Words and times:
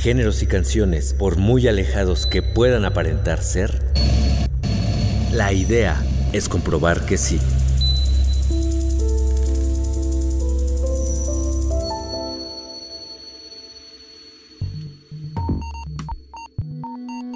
géneros 0.00 0.42
y 0.42 0.46
canciones 0.46 1.12
por 1.12 1.36
muy 1.36 1.68
alejados 1.68 2.26
que 2.26 2.40
puedan 2.40 2.86
aparentar 2.86 3.42
ser? 3.42 3.84
La 5.30 5.52
idea 5.52 6.02
es 6.32 6.48
comprobar 6.48 7.04
que 7.04 7.18
sí. 7.18 7.38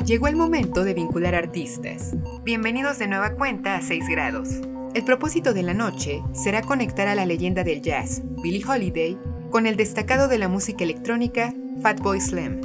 Llegó 0.07 0.29
el 0.29 0.37
momento 0.37 0.85
de 0.85 0.95
vincular 0.95 1.35
artistas. 1.35 2.15
Bienvenidos 2.45 2.99
de 2.99 3.09
nueva 3.09 3.35
cuenta 3.35 3.77
a 3.77 3.83
6 3.83 4.09
grados. 4.09 4.49
El 4.95 5.05
propósito 5.05 5.53
de 5.53 5.63
la 5.65 5.75
noche 5.75 6.23
será 6.33 6.63
conectar 6.63 7.09
a 7.09 7.15
la 7.15 7.27
leyenda 7.27 7.63
del 7.63 7.83
jazz, 7.83 8.23
Billie 8.43 8.65
Holiday, 8.67 9.19
con 9.51 9.67
el 9.67 9.77
destacado 9.77 10.29
de 10.29 10.39
la 10.39 10.49
música 10.49 10.85
electrónica, 10.85 11.53
Fatboy 11.83 12.21
Slim. 12.21 12.61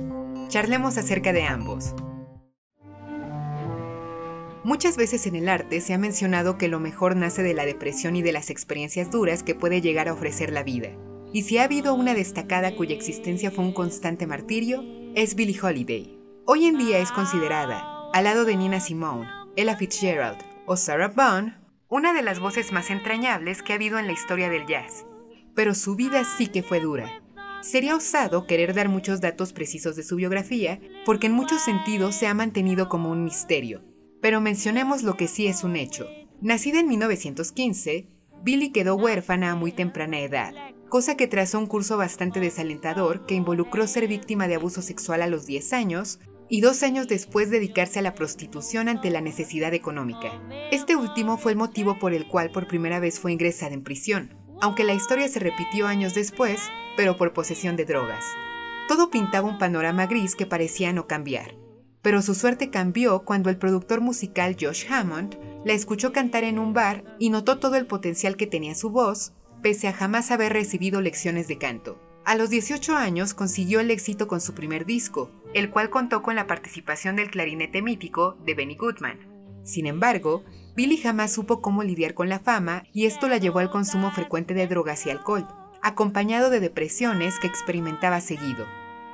Charlemos 0.48 0.98
acerca 0.98 1.34
de 1.34 1.44
ambos. 1.44 1.94
Muchas 4.64 4.98
veces 4.98 5.26
en 5.26 5.36
el 5.36 5.50
arte 5.50 5.82
se 5.82 5.94
ha 5.94 5.98
mencionado 5.98 6.58
que 6.58 6.68
lo 6.68 6.80
mejor 6.80 7.16
nace 7.16 7.44
de 7.44 7.54
la 7.54 7.66
depresión 7.66 8.16
y 8.16 8.22
de 8.22 8.32
las 8.32 8.50
experiencias 8.50 9.12
duras 9.12 9.44
que 9.44 9.56
puede 9.56 9.82
llegar 9.82 10.08
a 10.08 10.14
ofrecer 10.14 10.52
la 10.52 10.64
vida. 10.64 10.90
Y 11.34 11.44
si 11.44 11.58
ha 11.58 11.64
habido 11.64 11.94
una 11.94 12.14
destacada 12.14 12.76
cuya 12.76 12.96
existencia 12.96 13.52
fue 13.52 13.66
un 13.66 13.74
constante 13.74 14.28
martirio, 14.28 14.84
es 15.16 15.36
Billie 15.36 15.60
Holiday. 15.62 16.18
Hoy 16.46 16.66
en 16.66 16.78
día 16.78 17.00
es 17.00 17.12
considerada, 17.12 18.10
al 18.14 18.24
lado 18.24 18.46
de 18.46 18.56
Nina 18.56 18.80
Simone, 18.80 19.28
Ella 19.56 19.76
Fitzgerald 19.76 20.38
o 20.66 20.78
Sarah 20.78 21.10
Vaughan, 21.10 21.60
una 21.88 22.14
de 22.14 22.22
las 22.22 22.40
voces 22.40 22.72
más 22.72 22.90
entrañables 22.90 23.64
que 23.64 23.74
ha 23.74 23.76
habido 23.76 23.98
en 23.98 24.08
la 24.08 24.14
historia 24.14 24.50
del 24.50 24.66
jazz. 24.68 25.06
Pero 25.56 25.74
su 25.74 25.96
vida 25.96 26.24
sí 26.24 26.48
que 26.48 26.64
fue 26.64 26.80
dura. 26.80 27.22
Sería 27.62 27.96
osado 27.96 28.48
querer 28.48 28.74
dar 28.74 28.88
muchos 28.88 29.20
datos 29.20 29.52
precisos 29.52 29.96
de 29.96 30.04
su 30.04 30.16
biografía, 30.16 30.80
porque 31.06 31.28
en 31.28 31.34
muchos 31.34 31.62
sentidos 31.62 32.16
se 32.16 32.28
ha 32.28 32.34
mantenido 32.34 32.88
como 32.88 33.12
un 33.12 33.26
misterio. 33.26 33.84
Pero 34.22 34.40
mencionemos 34.40 35.04
lo 35.04 35.18
que 35.18 35.28
sí 35.28 35.48
es 35.48 35.64
un 35.64 35.76
hecho. 35.76 36.08
Nacida 36.42 36.80
en 36.80 36.88
1915, 36.88 38.08
Billy 38.44 38.72
quedó 38.72 38.96
huérfana 38.96 39.52
a 39.52 39.56
muy 39.56 39.74
temprana 39.74 40.20
edad, 40.20 40.54
cosa 40.88 41.18
que 41.18 41.28
trazó 41.28 41.60
un 41.60 41.68
curso 41.68 41.98
bastante 41.98 42.40
desalentador 42.40 43.26
que 43.26 43.36
involucró 43.36 43.88
ser 43.88 44.08
víctima 44.08 44.48
de 44.48 44.56
abuso 44.56 44.82
sexual 44.82 45.22
a 45.22 45.28
los 45.28 45.46
10 45.46 45.74
años 45.74 46.20
y 46.48 46.62
dos 46.62 46.82
años 46.82 47.08
después 47.08 47.52
dedicarse 47.52 48.00
a 48.00 48.02
la 48.02 48.16
prostitución 48.16 48.88
ante 48.88 49.12
la 49.12 49.22
necesidad 49.22 49.74
económica. 49.74 50.42
Este 50.72 50.96
último 50.96 51.38
fue 51.38 51.52
el 51.52 51.58
motivo 51.58 52.00
por 52.00 52.14
el 52.14 52.28
cual 52.28 52.52
por 52.52 52.68
primera 52.68 53.00
vez 53.00 53.20
fue 53.20 53.34
ingresada 53.34 53.74
en 53.74 53.84
prisión, 53.84 54.39
aunque 54.62 54.84
la 54.84 54.94
historia 54.94 55.28
se 55.28 55.40
repitió 55.40 55.88
años 55.88 56.14
después, 56.14 56.70
pero 56.98 57.18
por 57.18 57.34
posesión 57.34 57.76
de 57.76 57.86
drogas. 57.86 58.26
Todo 58.88 59.10
pintaba 59.10 59.48
un 59.48 59.58
panorama 59.58 60.08
gris 60.08 60.36
que 60.36 60.46
parecía 60.46 60.94
no 60.94 61.08
cambiar. 61.08 61.56
Pero 62.02 62.22
su 62.22 62.34
suerte 62.34 62.70
cambió 62.70 63.24
cuando 63.24 63.50
el 63.50 63.58
productor 63.58 64.02
musical 64.02 64.56
Josh 64.60 64.86
Hammond 64.90 65.38
la 65.66 65.74
escuchó 65.74 66.14
cantar 66.14 66.44
en 66.44 66.58
un 66.58 66.74
bar 66.74 67.04
y 67.20 67.30
notó 67.30 67.60
todo 67.60 67.76
el 67.76 67.86
potencial 67.86 68.38
que 68.38 68.48
tenía 68.48 68.76
su 68.76 68.90
voz, 68.90 69.34
pese 69.62 69.88
a 69.88 69.94
jamás 69.94 70.32
haber 70.32 70.54
recibido 70.54 71.02
lecciones 71.02 71.48
de 71.48 71.58
canto. 71.58 72.00
A 72.26 72.36
los 72.36 72.50
18 72.50 72.96
años 72.96 73.34
consiguió 73.34 73.80
el 73.80 73.92
éxito 73.92 74.28
con 74.28 74.40
su 74.40 74.54
primer 74.54 74.86
disco, 74.86 75.32
el 75.54 75.70
cual 75.70 75.90
contó 75.90 76.22
con 76.22 76.36
la 76.36 76.48
participación 76.48 77.16
del 77.16 77.32
clarinete 77.32 77.82
mítico 77.82 78.38
de 78.46 78.54
Benny 78.54 78.76
Goodman. 78.76 79.29
Sin 79.64 79.86
embargo, 79.86 80.44
Billy 80.76 80.98
jamás 80.98 81.34
supo 81.34 81.62
cómo 81.62 81.84
lidiar 81.84 82.14
con 82.14 82.30
la 82.30 82.40
fama 82.40 82.84
y 82.94 83.06
esto 83.06 83.28
la 83.28 83.38
llevó 83.38 83.60
al 83.60 83.70
consumo 83.70 84.12
frecuente 84.12 84.54
de 84.54 84.68
drogas 84.68 85.06
y 85.06 85.10
alcohol, 85.10 85.48
acompañado 85.82 86.50
de 86.50 86.60
depresiones 86.60 87.40
que 87.40 87.48
experimentaba 87.48 88.22
seguido. 88.22 88.66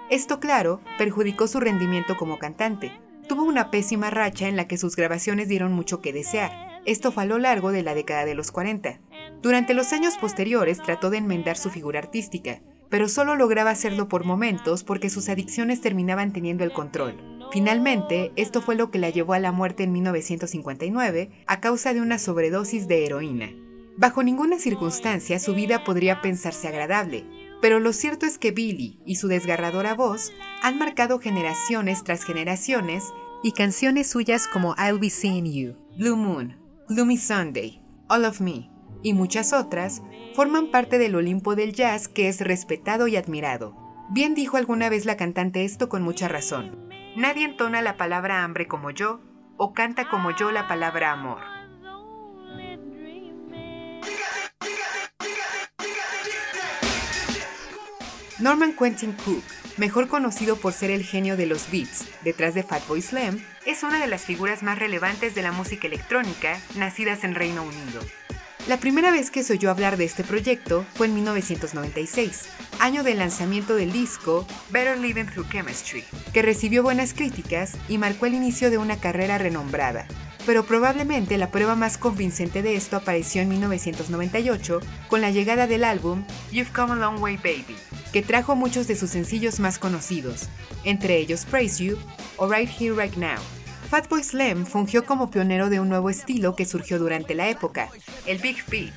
Esto, 0.09 0.39
claro, 0.39 0.81
perjudicó 0.97 1.47
su 1.47 1.59
rendimiento 1.59 2.15
como 2.17 2.37
cantante. 2.37 2.91
Tuvo 3.27 3.43
una 3.43 3.71
pésima 3.71 4.11
racha 4.11 4.47
en 4.47 4.55
la 4.55 4.67
que 4.67 4.77
sus 4.77 4.95
grabaciones 4.95 5.47
dieron 5.47 5.73
mucho 5.73 6.01
que 6.01 6.13
desear. 6.13 6.81
Esto 6.85 7.11
fue 7.11 7.23
a 7.23 7.25
lo 7.25 7.39
largo 7.39 7.71
de 7.71 7.81
la 7.81 7.95
década 7.95 8.25
de 8.25 8.35
los 8.35 8.51
40. 8.51 8.99
Durante 9.41 9.73
los 9.73 9.91
años 9.93 10.15
posteriores 10.17 10.81
trató 10.81 11.09
de 11.09 11.17
enmendar 11.17 11.57
su 11.57 11.71
figura 11.71 11.99
artística, 11.99 12.61
pero 12.89 13.09
solo 13.09 13.35
lograba 13.35 13.71
hacerlo 13.71 14.07
por 14.07 14.25
momentos 14.25 14.83
porque 14.83 15.09
sus 15.09 15.29
adicciones 15.29 15.81
terminaban 15.81 16.33
teniendo 16.33 16.63
el 16.63 16.73
control. 16.73 17.15
Finalmente, 17.51 18.31
esto 18.35 18.61
fue 18.61 18.75
lo 18.75 18.91
que 18.91 18.99
la 18.99 19.09
llevó 19.09 19.33
a 19.33 19.39
la 19.39 19.51
muerte 19.51 19.83
en 19.83 19.91
1959 19.93 21.31
a 21.47 21.59
causa 21.59 21.93
de 21.93 22.01
una 22.01 22.19
sobredosis 22.19 22.87
de 22.87 23.05
heroína. 23.05 23.51
Bajo 23.97 24.23
ninguna 24.23 24.59
circunstancia 24.59 25.39
su 25.39 25.53
vida 25.53 25.85
podría 25.85 26.21
pensarse 26.21 26.67
agradable, 26.67 27.25
pero 27.61 27.79
lo 27.79 27.93
cierto 27.93 28.25
es 28.25 28.37
que 28.37 28.51
Billy 28.51 28.99
y 29.05 29.15
su 29.15 29.27
desgarradora 29.29 29.95
voz 29.95 30.33
han 30.61 30.77
marcado 30.77 31.19
generaciones 31.19 32.03
tras 32.03 32.25
generaciones 32.25 33.13
y 33.41 33.53
canciones 33.53 34.07
suyas 34.07 34.47
como 34.47 34.75
I'll 34.77 34.99
Be 34.99 35.09
Seeing 35.09 35.45
You, 35.45 35.77
Blue 35.97 36.17
Moon, 36.17 36.57
Gloomy 36.89 37.17
Sunday, 37.17 37.81
All 38.09 38.25
of 38.25 38.41
Me, 38.41 38.69
y 39.05 39.13
muchas 39.13 39.53
otras 39.53 40.01
forman 40.33 40.71
parte 40.71 40.97
del 40.97 41.13
Olimpo 41.13 41.55
del 41.55 41.73
jazz 41.73 42.07
que 42.07 42.27
es 42.27 42.41
respetado 42.41 43.07
y 43.07 43.17
admirado. 43.17 43.77
Bien 44.09 44.33
dijo 44.33 44.57
alguna 44.57 44.89
vez 44.89 45.05
la 45.05 45.15
cantante 45.15 45.63
esto 45.63 45.89
con 45.89 46.01
mucha 46.01 46.27
razón. 46.27 46.89
Nadie 47.15 47.45
entona 47.45 47.83
la 47.83 47.97
palabra 47.97 48.43
hambre 48.43 48.67
como 48.67 48.89
yo 48.89 49.21
o 49.57 49.73
canta 49.73 50.09
como 50.09 50.35
yo 50.35 50.51
la 50.51 50.67
palabra 50.67 51.11
amor. 51.11 51.37
Norman 58.39 58.73
Quentin 58.73 59.11
Cook, 59.11 59.43
mejor 59.77 60.07
conocido 60.07 60.55
por 60.55 60.73
ser 60.73 60.89
el 60.89 61.03
genio 61.03 61.37
de 61.37 61.45
los 61.45 61.69
beats 61.69 62.09
detrás 62.23 62.55
de 62.55 62.63
Fatboy 62.63 63.03
Slim, 63.03 63.39
es 63.67 63.83
una 63.83 63.99
de 63.99 64.07
las 64.07 64.23
figuras 64.23 64.63
más 64.63 64.79
relevantes 64.79 65.35
de 65.35 65.43
la 65.43 65.51
música 65.51 65.85
electrónica 65.85 66.59
nacidas 66.75 67.23
en 67.23 67.35
Reino 67.35 67.61
Unido. 67.61 68.01
La 68.67 68.77
primera 68.77 69.11
vez 69.11 69.29
que 69.29 69.43
se 69.43 69.53
oyó 69.53 69.69
hablar 69.69 69.95
de 69.95 70.05
este 70.05 70.23
proyecto 70.23 70.87
fue 70.95 71.05
en 71.05 71.13
1996, 71.13 72.45
año 72.79 73.03
del 73.03 73.19
lanzamiento 73.19 73.75
del 73.75 73.91
disco 73.91 74.47
Better 74.71 74.97
Living 74.97 75.25
Through 75.25 75.49
Chemistry, 75.51 76.03
que 76.33 76.41
recibió 76.41 76.81
buenas 76.81 77.13
críticas 77.13 77.73
y 77.87 77.99
marcó 77.99 78.25
el 78.25 78.33
inicio 78.33 78.71
de 78.71 78.79
una 78.79 78.97
carrera 78.97 79.37
renombrada. 79.37 80.07
Pero 80.47 80.65
probablemente 80.65 81.37
la 81.37 81.51
prueba 81.51 81.75
más 81.75 81.99
convincente 81.99 82.63
de 82.63 82.75
esto 82.75 82.97
apareció 82.97 83.43
en 83.43 83.49
1998 83.49 84.79
con 85.09 85.21
la 85.21 85.29
llegada 85.29 85.67
del 85.67 85.83
álbum 85.83 86.23
You've 86.51 86.71
Come 86.73 86.93
a 86.93 86.95
Long 86.95 87.21
Way 87.21 87.37
Baby, 87.37 87.75
que 88.11 88.23
trajo 88.23 88.55
muchos 88.55 88.87
de 88.87 88.95
sus 88.95 89.11
sencillos 89.11 89.59
más 89.59 89.77
conocidos, 89.77 90.49
entre 90.83 91.17
ellos 91.17 91.45
Praise 91.45 91.83
You 91.83 91.99
o 92.37 92.51
Right 92.51 92.69
Here 92.79 92.95
Right 92.99 93.15
Now. 93.15 93.54
Fatboy 93.89 94.23
Slim 94.23 94.65
fungió 94.65 95.05
como 95.05 95.29
pionero 95.29 95.69
de 95.69 95.79
un 95.79 95.89
nuevo 95.89 96.09
estilo 96.09 96.55
que 96.55 96.65
surgió 96.65 96.97
durante 96.97 97.35
la 97.35 97.49
época, 97.49 97.89
el 98.25 98.39
Big 98.39 98.57
Beat, 98.67 98.93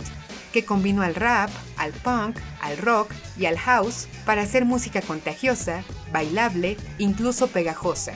que 0.52 0.64
combinó 0.64 1.02
al 1.02 1.14
rap, 1.14 1.50
al 1.76 1.92
punk, 1.92 2.38
al 2.62 2.78
rock 2.78 3.12
y 3.38 3.44
al 3.44 3.58
house 3.58 4.08
para 4.24 4.42
hacer 4.42 4.64
música 4.64 5.02
contagiosa, 5.02 5.84
bailable, 6.10 6.76
incluso 6.98 7.48
pegajosa. 7.48 8.14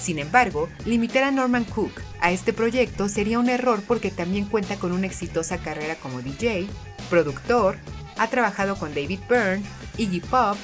Sin 0.00 0.18
embargo, 0.18 0.68
limitar 0.86 1.24
a 1.24 1.30
Norman 1.30 1.64
Cook 1.64 1.92
a 2.20 2.32
este 2.32 2.52
proyecto 2.52 3.08
sería 3.08 3.38
un 3.38 3.50
error 3.50 3.82
porque 3.86 4.10
también 4.10 4.46
cuenta 4.46 4.76
con 4.76 4.92
una 4.92 5.06
exitosa 5.06 5.58
carrera 5.58 5.94
como 5.96 6.22
DJ, 6.22 6.66
productor, 7.10 7.76
ha 8.16 8.28
trabajado 8.28 8.76
con 8.76 8.94
David 8.94 9.20
Byrne, 9.28 9.62
Iggy 9.98 10.20
Pop, 10.20 10.56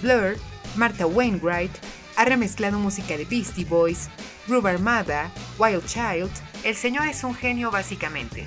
Blur, 0.00 0.36
Martha 0.76 1.06
Wainwright, 1.06 1.72
ha 2.18 2.24
remezclado 2.24 2.80
música 2.80 3.16
de 3.16 3.24
Beastie 3.24 3.64
Boys, 3.64 4.10
Groove 4.48 4.68
Armada, 4.68 5.30
Wild 5.56 5.86
Child, 5.86 6.30
el 6.64 6.74
señor 6.74 7.06
es 7.06 7.22
un 7.22 7.32
genio 7.32 7.70
básicamente. 7.70 8.44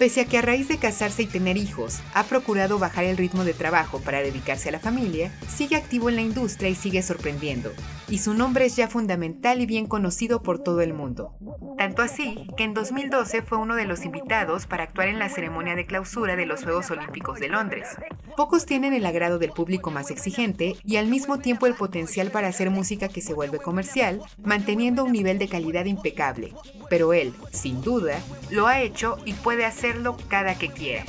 Pese 0.00 0.22
a 0.22 0.24
que 0.24 0.38
a 0.38 0.40
raíz 0.40 0.66
de 0.66 0.78
casarse 0.78 1.24
y 1.24 1.26
tener 1.26 1.58
hijos, 1.58 2.00
ha 2.14 2.24
procurado 2.24 2.78
bajar 2.78 3.04
el 3.04 3.18
ritmo 3.18 3.44
de 3.44 3.52
trabajo 3.52 4.00
para 4.00 4.22
dedicarse 4.22 4.70
a 4.70 4.72
la 4.72 4.78
familia, 4.78 5.30
sigue 5.46 5.76
activo 5.76 6.08
en 6.08 6.16
la 6.16 6.22
industria 6.22 6.70
y 6.70 6.74
sigue 6.74 7.02
sorprendiendo. 7.02 7.70
y 8.10 8.18
su 8.18 8.34
nombre 8.34 8.66
es 8.66 8.76
ya 8.76 8.88
fundamental 8.88 9.60
y 9.60 9.66
bien 9.66 9.86
conocido 9.86 10.42
por 10.42 10.58
todo 10.58 10.80
el 10.80 10.92
mundo. 10.92 11.32
Tanto 11.78 12.02
así 12.02 12.48
que 12.56 12.64
en 12.64 12.74
2012 12.74 13.42
fue 13.42 13.56
uno 13.56 13.76
de 13.76 13.86
los 13.86 14.04
invitados 14.04 14.66
para 14.66 14.82
actuar 14.82 15.08
en 15.08 15.18
la 15.18 15.28
ceremonia 15.28 15.76
de 15.76 15.86
clausura 15.86 16.36
de 16.36 16.44
los 16.44 16.64
Juegos 16.64 16.90
Olímpicos 16.90 17.38
de 17.38 17.48
Londres. 17.48 17.88
Pocos 18.36 18.66
tienen 18.66 18.92
el 18.94 19.06
agrado 19.06 19.38
del 19.38 19.52
público 19.52 19.90
más 19.90 20.10
exigente 20.10 20.74
y 20.84 20.96
al 20.96 21.06
mismo 21.06 21.38
tiempo 21.38 21.66
el 21.66 21.74
potencial 21.74 22.30
para 22.30 22.48
hacer 22.48 22.70
música 22.70 23.08
que 23.08 23.20
se 23.20 23.32
vuelve 23.32 23.58
comercial, 23.58 24.20
manteniendo 24.42 25.04
un 25.04 25.12
nivel 25.12 25.38
de 25.38 25.48
calidad 25.48 25.84
impecable. 25.84 26.52
Pero 26.88 27.12
él, 27.12 27.32
sin 27.52 27.80
duda, 27.80 28.18
lo 28.50 28.66
ha 28.66 28.80
hecho 28.80 29.18
y 29.24 29.34
puede 29.34 29.64
hacerlo 29.90 30.16
cada 30.28 30.56
que 30.56 30.68
quiera. 30.68 31.04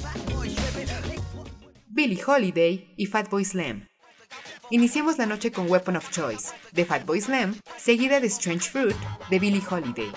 Billie 1.88 2.22
Holiday 2.26 2.94
y 2.98 3.06
Fatboy 3.06 3.46
Slam. 3.46 3.88
Iniciamos 4.72 5.18
la 5.18 5.26
noche 5.26 5.52
con 5.52 5.70
Weapon 5.70 5.98
of 5.98 6.10
Choice, 6.10 6.50
de 6.72 6.86
Fatboy 6.86 7.22
Slam, 7.22 7.56
seguida 7.78 8.20
de 8.20 8.28
Strange 8.28 8.70
Fruit, 8.70 8.96
de 9.30 9.40
Billie 9.40 9.62
Holiday. 9.70 10.12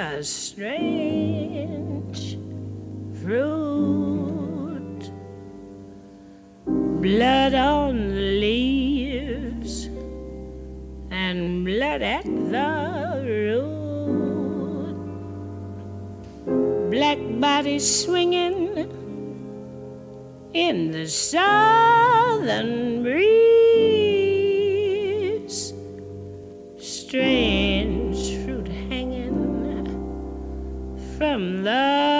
a 0.00 0.22
strange 0.24 1.58
fruit. 3.20 5.02
Blood 6.66 7.54
on 7.54 8.08
the 8.08 8.40
leaves 8.40 9.90
and 11.10 11.66
blood 11.66 12.00
at 12.00 12.24
the 12.24 13.22
root. 13.26 14.96
Black 16.90 17.18
bodies 17.38 18.04
swinging 18.04 18.88
in 20.54 20.90
the 20.92 21.06
southern 21.06 23.02
breeze. 23.02 23.20
Strange. 26.78 27.49
From 31.20 31.64
the 31.64 32.19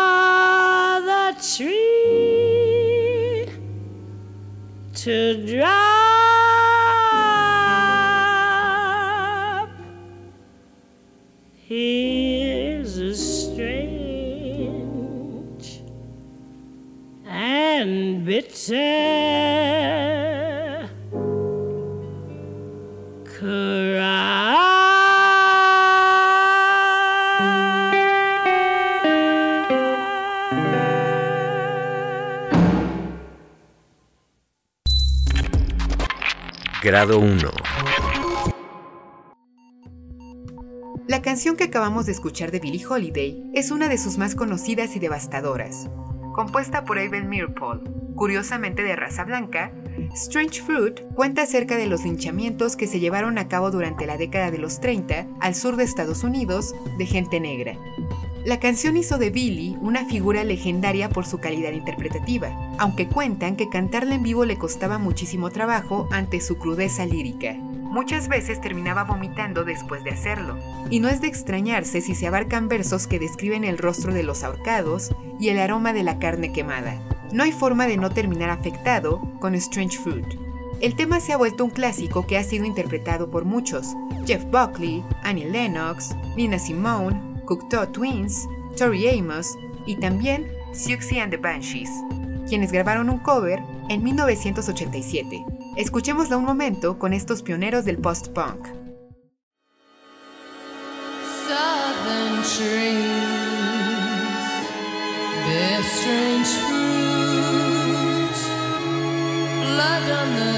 to 5.03 5.33
drop. 5.47 5.67
Here's 11.55 12.97
a 12.97 13.15
strange 13.15 13.81
and 17.25 18.23
bitter 18.25 19.80
Grado 36.83 37.19
1. 37.19 37.37
La 41.07 41.21
canción 41.21 41.55
que 41.55 41.65
acabamos 41.65 42.07
de 42.07 42.11
escuchar 42.11 42.49
de 42.49 42.59
Billie 42.59 42.83
Holiday 42.83 43.43
es 43.53 43.69
una 43.69 43.87
de 43.87 43.99
sus 43.99 44.17
más 44.17 44.33
conocidas 44.33 44.95
y 44.95 44.99
devastadoras. 44.99 45.91
Compuesta 46.33 46.83
por 46.83 46.97
Abel 46.97 47.25
Meeropol, 47.25 47.83
curiosamente 48.15 48.81
de 48.81 48.95
raza 48.95 49.25
blanca, 49.25 49.71
Strange 50.13 50.63
Fruit 50.63 51.01
cuenta 51.13 51.43
acerca 51.43 51.77
de 51.77 51.85
los 51.85 52.03
linchamientos 52.03 52.75
que 52.75 52.87
se 52.87 52.99
llevaron 52.99 53.37
a 53.37 53.47
cabo 53.47 53.69
durante 53.69 54.07
la 54.07 54.17
década 54.17 54.49
de 54.49 54.57
los 54.57 54.79
30 54.79 55.27
al 55.39 55.53
sur 55.53 55.75
de 55.75 55.83
Estados 55.83 56.23
Unidos 56.23 56.73
de 56.97 57.05
gente 57.05 57.39
negra. 57.39 57.77
La 58.43 58.59
canción 58.59 58.97
hizo 58.97 59.19
de 59.19 59.29
Billy 59.29 59.77
una 59.81 60.05
figura 60.05 60.43
legendaria 60.43 61.09
por 61.09 61.27
su 61.27 61.37
calidad 61.37 61.73
interpretativa, 61.73 62.49
aunque 62.79 63.07
cuentan 63.07 63.55
que 63.55 63.69
cantarla 63.69 64.15
en 64.15 64.23
vivo 64.23 64.45
le 64.45 64.57
costaba 64.57 64.97
muchísimo 64.97 65.51
trabajo 65.51 66.07
ante 66.11 66.41
su 66.41 66.57
crudeza 66.57 67.05
lírica. 67.05 67.53
Muchas 67.53 68.29
veces 68.29 68.59
terminaba 68.59 69.03
vomitando 69.03 69.63
después 69.63 70.03
de 70.03 70.09
hacerlo, 70.09 70.57
y 70.89 71.01
no 71.01 71.09
es 71.09 71.21
de 71.21 71.27
extrañarse 71.27 72.01
si 72.01 72.15
se 72.15 72.25
abarcan 72.25 72.67
versos 72.67 73.05
que 73.05 73.19
describen 73.19 73.63
el 73.63 73.77
rostro 73.77 74.11
de 74.11 74.23
los 74.23 74.43
ahorcados 74.43 75.13
y 75.39 75.49
el 75.49 75.59
aroma 75.59 75.93
de 75.93 76.01
la 76.01 76.17
carne 76.17 76.51
quemada. 76.51 76.97
No 77.31 77.43
hay 77.43 77.51
forma 77.51 77.85
de 77.85 77.97
no 77.97 78.09
terminar 78.09 78.49
afectado 78.49 79.21
con 79.39 79.53
Strange 79.53 79.99
Fruit. 79.99 80.25
El 80.79 80.95
tema 80.95 81.19
se 81.19 81.33
ha 81.33 81.37
vuelto 81.37 81.63
un 81.63 81.69
clásico 81.69 82.25
que 82.25 82.39
ha 82.39 82.43
sido 82.43 82.65
interpretado 82.65 83.29
por 83.29 83.45
muchos: 83.45 83.95
Jeff 84.25 84.43
Buckley, 84.45 85.03
Annie 85.21 85.47
Lennox, 85.47 86.15
Nina 86.35 86.57
Simone, 86.57 87.30
Cocteau 87.45 87.87
Twins, 87.91 88.47
Tori 88.77 89.07
Amos 89.09 89.57
y 89.85 89.95
también 89.95 90.47
Siouxsie 90.73 91.19
and 91.19 91.31
the 91.31 91.37
Banshees, 91.37 91.89
quienes 92.47 92.71
grabaron 92.71 93.09
un 93.09 93.19
cover 93.19 93.59
en 93.89 94.03
1987. 94.03 95.43
Escuchémosla 95.77 96.37
un 96.37 96.45
momento 96.45 96.97
con 96.97 97.13
estos 97.13 97.41
pioneros 97.41 97.85
del 97.85 97.97
post-punk. 97.97 98.67
blood 109.81 110.09
on 110.09 110.35
the 110.35 110.51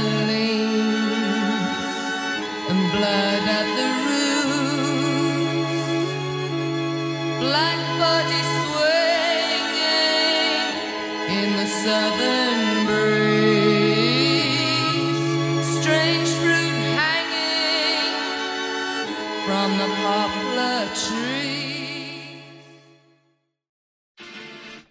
and 2.69 2.91
blood 2.91 3.43
the 3.77 4.12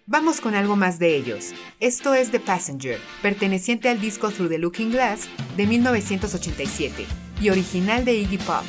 Vamos 0.05 0.41
con 0.41 0.53
algo 0.53 0.75
más 0.75 0.99
de 0.99 1.15
ellos. 1.15 1.53
Esto 1.79 2.13
es 2.13 2.29
The 2.29 2.39
Passenger, 2.39 2.99
perteneciente 3.23 3.89
al 3.89 3.99
disco 3.99 4.29
Through 4.29 4.49
the 4.49 4.59
Looking 4.59 4.91
Glass 4.91 5.27
de 5.57 5.65
1987 5.65 7.05
y 7.41 7.49
original 7.49 8.05
de 8.05 8.13
Iggy 8.13 8.37
Pop. 8.37 8.63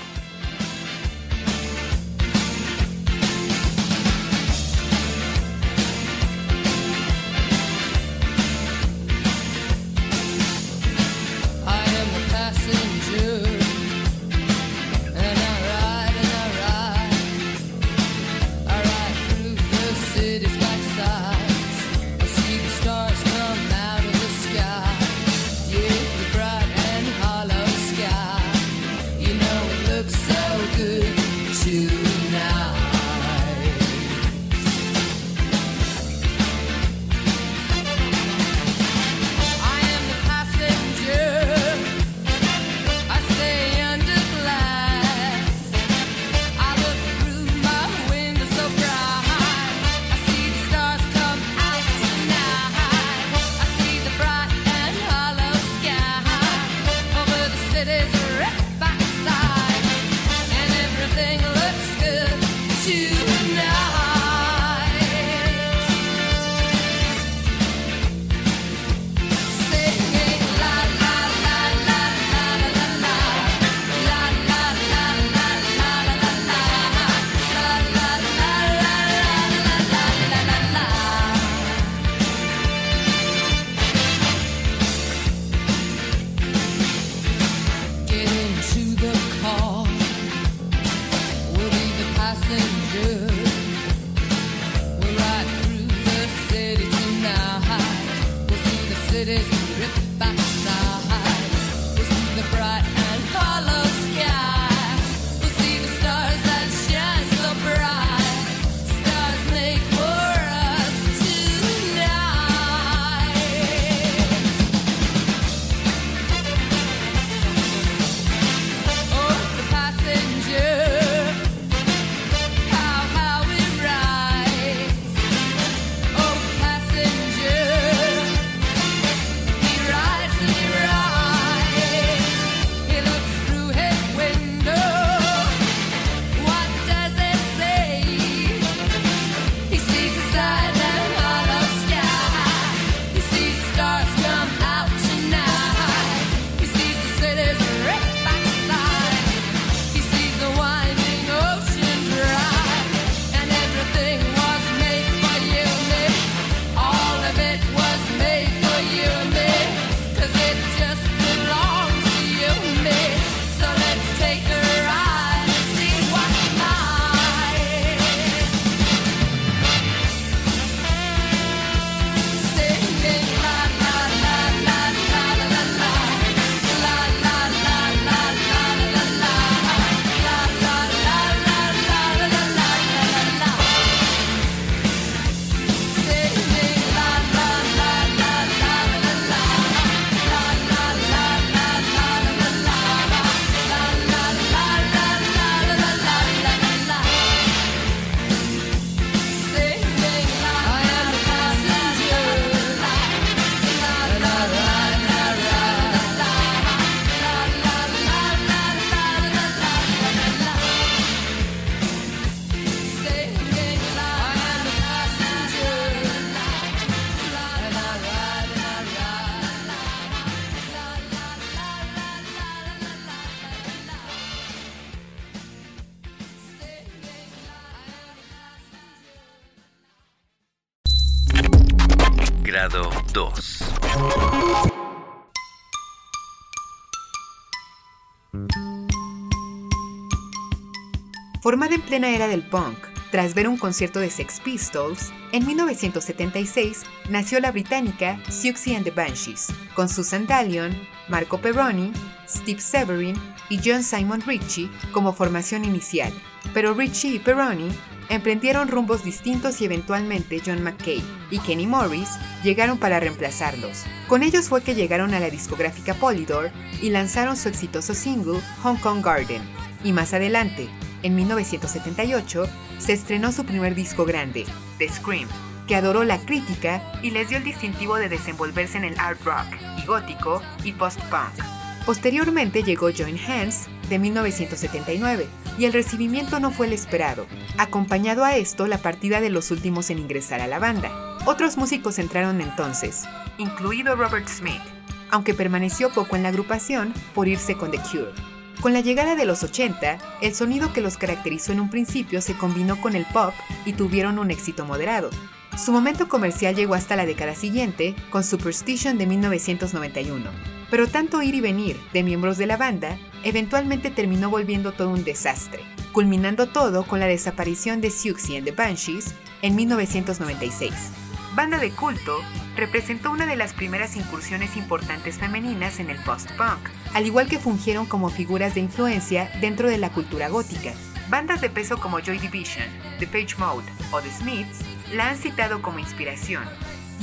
Plena 241.95 242.11
era 242.11 242.27
del 242.27 242.43
punk, 242.43 242.77
tras 243.13 243.35
ver 243.35 243.47
un 243.47 243.57
concierto 243.57 244.01
de 244.01 244.11
Sex 244.11 244.41
Pistols, 244.41 245.13
en 245.31 245.47
1976 245.47 246.83
nació 247.09 247.39
la 247.39 247.53
británica 247.53 248.19
Siouxsie 248.29 248.75
and 248.75 248.85
the 248.85 248.91
Banshees, 248.91 249.47
con 249.75 249.89
Susan 249.89 250.27
Dalion, 250.27 250.77
Marco 251.07 251.39
Perroni, 251.39 251.93
Steve 252.29 252.61
Severin 252.61 253.15
y 253.49 253.61
John 253.65 253.85
Simon 253.85 254.23
Ritchie 254.23 254.69
como 254.91 255.13
formación 255.13 255.65
inicial. 255.65 256.13
Pero 256.53 256.75
Ritchie 256.75 257.15
y 257.15 257.19
Perroni 257.21 257.69
emprendieron 258.09 258.67
rumbos 258.67 259.05
distintos 259.05 259.61
y 259.61 259.67
eventualmente 259.67 260.43
John 260.45 260.65
McKay 260.65 261.01
y 261.31 261.39
Kenny 261.39 261.69
Morris 261.69 262.09
llegaron 262.43 262.77
para 262.77 262.99
reemplazarlos. 262.99 263.85
Con 264.09 264.25
ellos 264.25 264.49
fue 264.49 264.65
que 264.65 264.75
llegaron 264.75 265.15
a 265.15 265.21
la 265.21 265.31
discográfica 265.31 265.95
Polydor 265.95 266.51
y 266.83 266.91
lanzaron 266.91 267.37
su 267.37 267.49
exitoso 267.49 267.95
single 267.95 268.41
Hong 268.65 268.79
Kong 268.79 269.01
Garden. 269.01 269.43
Y 269.85 269.93
más 269.93 270.13
adelante, 270.13 270.69
en 271.05 271.15
1978, 271.15 272.49
se 272.79 272.95
estrenó 272.95 273.31
su 273.31 273.45
primer 273.45 273.75
disco 273.75 274.05
grande, 274.05 274.45
The 274.79 274.89
Scream, 274.89 275.29
que 275.69 275.77
adoró 275.77 276.03
la 276.03 276.19
crítica 276.19 276.83
y 277.03 277.11
les 277.11 277.29
dio 277.29 277.39
el 277.39 277.45
distintivo 277.45 277.97
de 277.97 278.09
desenvolverse 278.09 278.79
en 278.79 278.85
el 278.85 278.99
art 278.99 279.21
rock 279.23 279.47
gótico 279.87 280.43
y 280.65 280.73
post-punk. 280.73 281.45
Posteriormente 281.87 282.63
llegó 282.63 282.89
Join 282.91 283.19
Hands 283.19 283.69
de 283.91 283.99
1979 283.99 285.27
y 285.59 285.67
el 285.67 285.75
recibimiento 285.75 286.41
no 286.41 286.51
fue 286.51 286.67
el 286.67 286.73
esperado, 286.73 287.27
acompañado 287.59 288.25
a 288.25 288.37
esto 288.37 288.67
la 288.67 288.79
partida 288.79 289.21
de 289.21 289.29
los 289.29 289.51
últimos 289.51 289.91
en 289.91 289.99
ingresar 289.99 290.41
a 290.41 290.47
la 290.47 290.59
banda. 290.59 290.91
Otros 291.27 291.59
músicos 291.59 291.99
entraron 291.99 292.41
entonces, 292.41 293.05
incluido 293.37 293.95
Robert 293.95 294.29
Smith, 294.29 294.63
aunque 295.11 295.35
permaneció 295.35 295.91
poco 295.91 296.17
en 296.17 296.23
la 296.23 296.31
agrupación 296.31 296.95
por 297.15 297.29
irse 297.29 297.55
con 297.55 297.71
The 297.71 297.79
Cure. 297.79 298.34
Con 298.61 298.73
la 298.73 298.81
llegada 298.81 299.15
de 299.15 299.27
los 299.27 299.43
80, 299.43 299.99
el 300.23 300.35
sonido 300.35 300.73
que 300.73 300.81
los 300.81 300.97
caracterizó 300.97 301.53
en 301.53 301.61
un 301.61 301.71
principio 301.71 302.21
se 302.21 302.37
combinó 302.37 302.81
con 302.81 302.97
el 302.97 303.05
pop 303.07 303.35
y 303.67 303.75
tuvieron 303.75 304.19
un 304.19 304.31
éxito 304.31 304.65
moderado. 304.65 305.11
Su 305.57 305.71
momento 305.71 306.09
comercial 306.09 306.57
llegó 306.57 306.75
hasta 306.75 306.97
la 306.97 307.07
década 307.07 307.35
siguiente, 307.35 307.95
con 308.11 308.25
Superstition 308.25 308.99
de 308.99 309.07
1991. 309.07 310.31
Pero 310.71 310.89
tanto 310.89 311.23
ir 311.23 311.35
y 311.35 311.41
venir 311.41 311.79
de 311.93 312.03
miembros 312.03 312.39
de 312.39 312.47
la 312.47 312.57
banda 312.57 312.99
eventualmente 313.23 313.91
terminó 313.91 314.31
volviendo 314.31 314.73
todo 314.73 314.91
un 314.91 315.05
desastre, 315.05 315.61
culminando 315.93 316.49
todo 316.49 316.85
con 316.85 317.01
la 317.01 317.07
desaparición 317.07 317.81
de 317.81 317.91
Siouxsie 317.91 318.39
and 318.39 318.47
the 318.47 318.53
Banshees 318.53 319.15
en 319.43 319.55
1996. 319.55 321.04
Banda 321.35 321.59
de 321.59 321.73
culto, 321.73 322.21
representó 322.55 323.11
una 323.11 323.27
de 323.27 323.35
las 323.35 323.55
primeras 323.55 323.97
incursiones 323.97 324.57
importantes 324.57 325.19
femeninas 325.19 325.81
en 325.81 325.91
el 325.91 325.99
post-punk, 325.99 326.69
al 326.95 327.07
igual 327.07 327.29
que 327.29 327.41
fungieron 327.41 327.87
como 327.87 328.09
figuras 328.09 328.55
de 328.55 328.61
influencia 328.61 329.29
dentro 329.41 329.69
de 329.69 329.79
la 329.79 329.91
cultura 329.91 330.29
gótica. 330.29 330.73
Bandas 331.11 331.41
de 331.41 331.51
peso 331.51 331.77
como 331.79 331.99
Joy 331.99 332.19
Division, 332.19 332.69
The 333.01 333.09
Page 333.09 333.35
Mode 333.37 333.65
o 333.91 334.01
The 334.01 334.11
Smiths 334.11 334.61
la 334.93 335.11
han 335.11 335.17
citado 335.17 335.61
como 335.61 335.81
inspiración, 335.81 336.45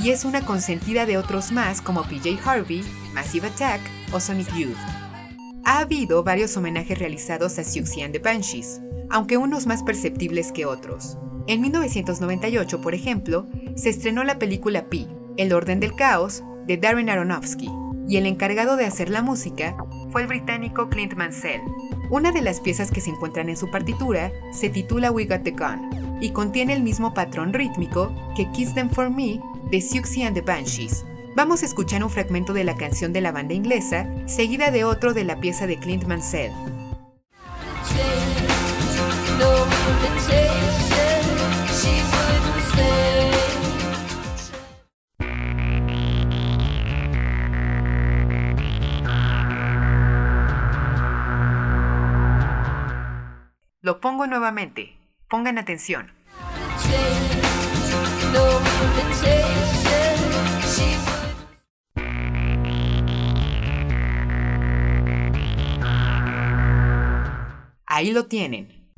y 0.02 0.10
es 0.10 0.24
una 0.24 0.40
consentida 0.40 1.04
de 1.04 1.18
otros 1.18 1.52
más 1.52 1.82
como 1.82 2.02
PJ 2.04 2.38
Harvey, 2.42 2.82
Massive 3.12 3.48
Attack 3.48 3.82
o 4.12 4.20
Sonic 4.20 4.50
Youth. 4.54 4.78
Ha 5.66 5.80
habido 5.80 6.24
varios 6.24 6.56
homenajes 6.56 6.98
realizados 6.98 7.58
a 7.58 7.64
Siouxsie 7.64 8.02
and 8.02 8.14
the 8.14 8.18
Banshees, 8.18 8.80
aunque 9.10 9.36
unos 9.36 9.66
más 9.66 9.82
perceptibles 9.82 10.52
que 10.52 10.64
otros. 10.64 11.18
En 11.48 11.60
1998, 11.60 12.80
por 12.80 12.94
ejemplo, 12.94 13.46
se 13.74 13.90
estrenó 13.90 14.22
la 14.22 14.38
película 14.38 14.88
Pi, 14.88 15.08
El 15.36 15.52
orden 15.52 15.80
del 15.80 15.94
caos, 15.94 16.44
de 16.66 16.76
Darren 16.76 17.10
Aronofsky, 17.10 17.68
y 18.08 18.16
el 18.16 18.26
encargado 18.26 18.76
de 18.76 18.84
hacer 18.84 19.08
la 19.08 19.22
música 19.22 19.76
fue 20.10 20.22
el 20.22 20.28
británico 20.28 20.88
Clint 20.88 21.14
Mansell. 21.14 21.60
Una 22.10 22.30
de 22.30 22.42
las 22.42 22.60
piezas 22.60 22.90
que 22.90 23.00
se 23.00 23.10
encuentran 23.10 23.48
en 23.48 23.56
su 23.56 23.70
partitura 23.70 24.30
se 24.52 24.68
titula 24.68 25.10
We 25.10 25.24
Got 25.24 25.42
the 25.42 25.50
Gun 25.50 26.18
y 26.20 26.30
contiene 26.30 26.74
el 26.74 26.82
mismo 26.82 27.14
patrón 27.14 27.52
rítmico 27.52 28.14
que 28.36 28.50
Kiss 28.52 28.74
Them 28.74 28.90
For 28.90 29.10
Me 29.10 29.40
de 29.70 29.80
Siouxsie 29.80 30.24
and 30.24 30.34
the 30.34 30.42
Banshees. 30.42 31.04
Vamos 31.34 31.62
a 31.62 31.66
escuchar 31.66 32.04
un 32.04 32.10
fragmento 32.10 32.52
de 32.52 32.64
la 32.64 32.76
canción 32.76 33.12
de 33.12 33.22
la 33.22 33.32
banda 33.32 33.54
inglesa, 33.54 34.06
seguida 34.26 34.70
de 34.70 34.84
otro 34.84 35.14
de 35.14 35.24
la 35.24 35.40
pieza 35.40 35.66
de 35.66 35.78
Clint 35.78 36.04
Mansell. 36.04 36.52
Lo 53.92 54.00
pongo 54.00 54.26
nuevamente. 54.26 54.96
Pongan 55.28 55.58
atención. 55.58 56.10
Ahí 67.84 68.12
lo 68.12 68.28
tienen. 68.28 68.90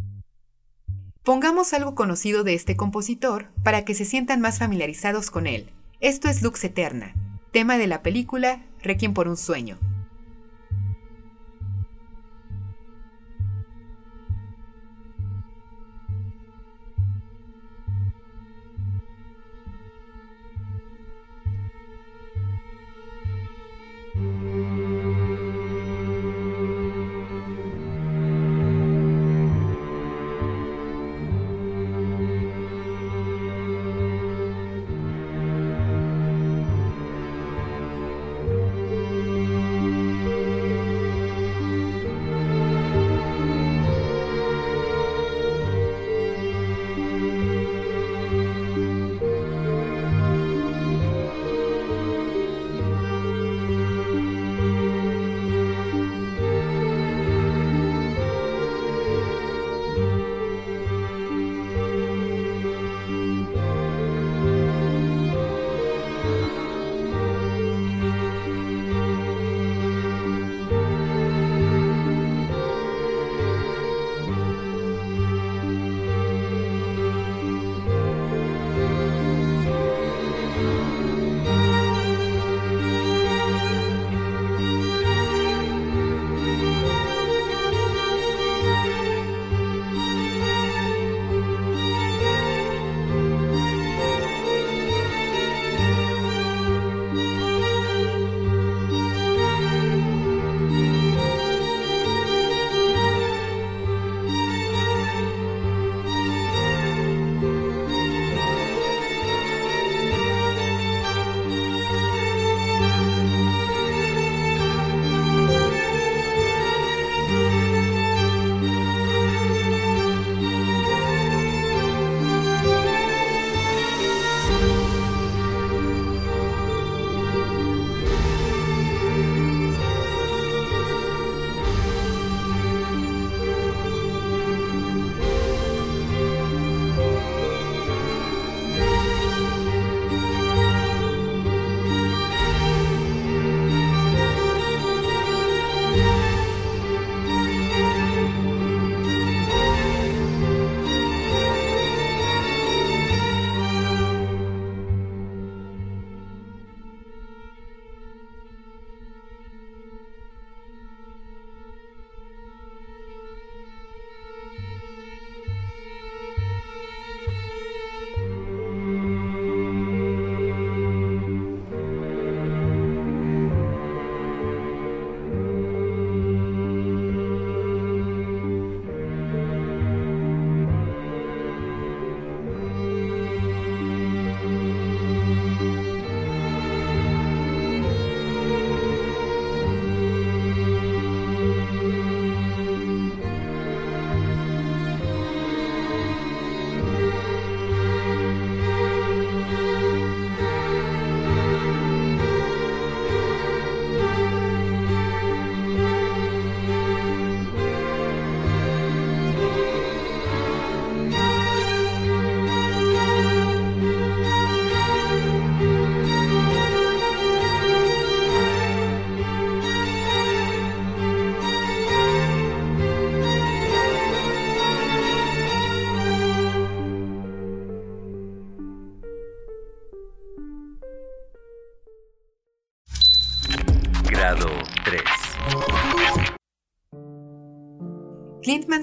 Pongamos 1.24 1.72
algo 1.72 1.96
conocido 1.96 2.44
de 2.44 2.54
este 2.54 2.76
compositor 2.76 3.48
para 3.64 3.85
que 3.85 3.96
se 3.96 4.04
sientan 4.04 4.40
más 4.40 4.61
familiarizados 4.61 5.33
con 5.33 5.48
él. 5.48 5.72
Esto 5.98 6.28
es 6.28 6.40
Lux 6.40 6.62
Eterna, 6.62 7.14
tema 7.50 7.78
de 7.78 7.88
la 7.88 8.00
película 8.04 8.64
Requiem 8.80 9.12
por 9.12 9.26
un 9.26 9.37
sueño. 9.37 9.76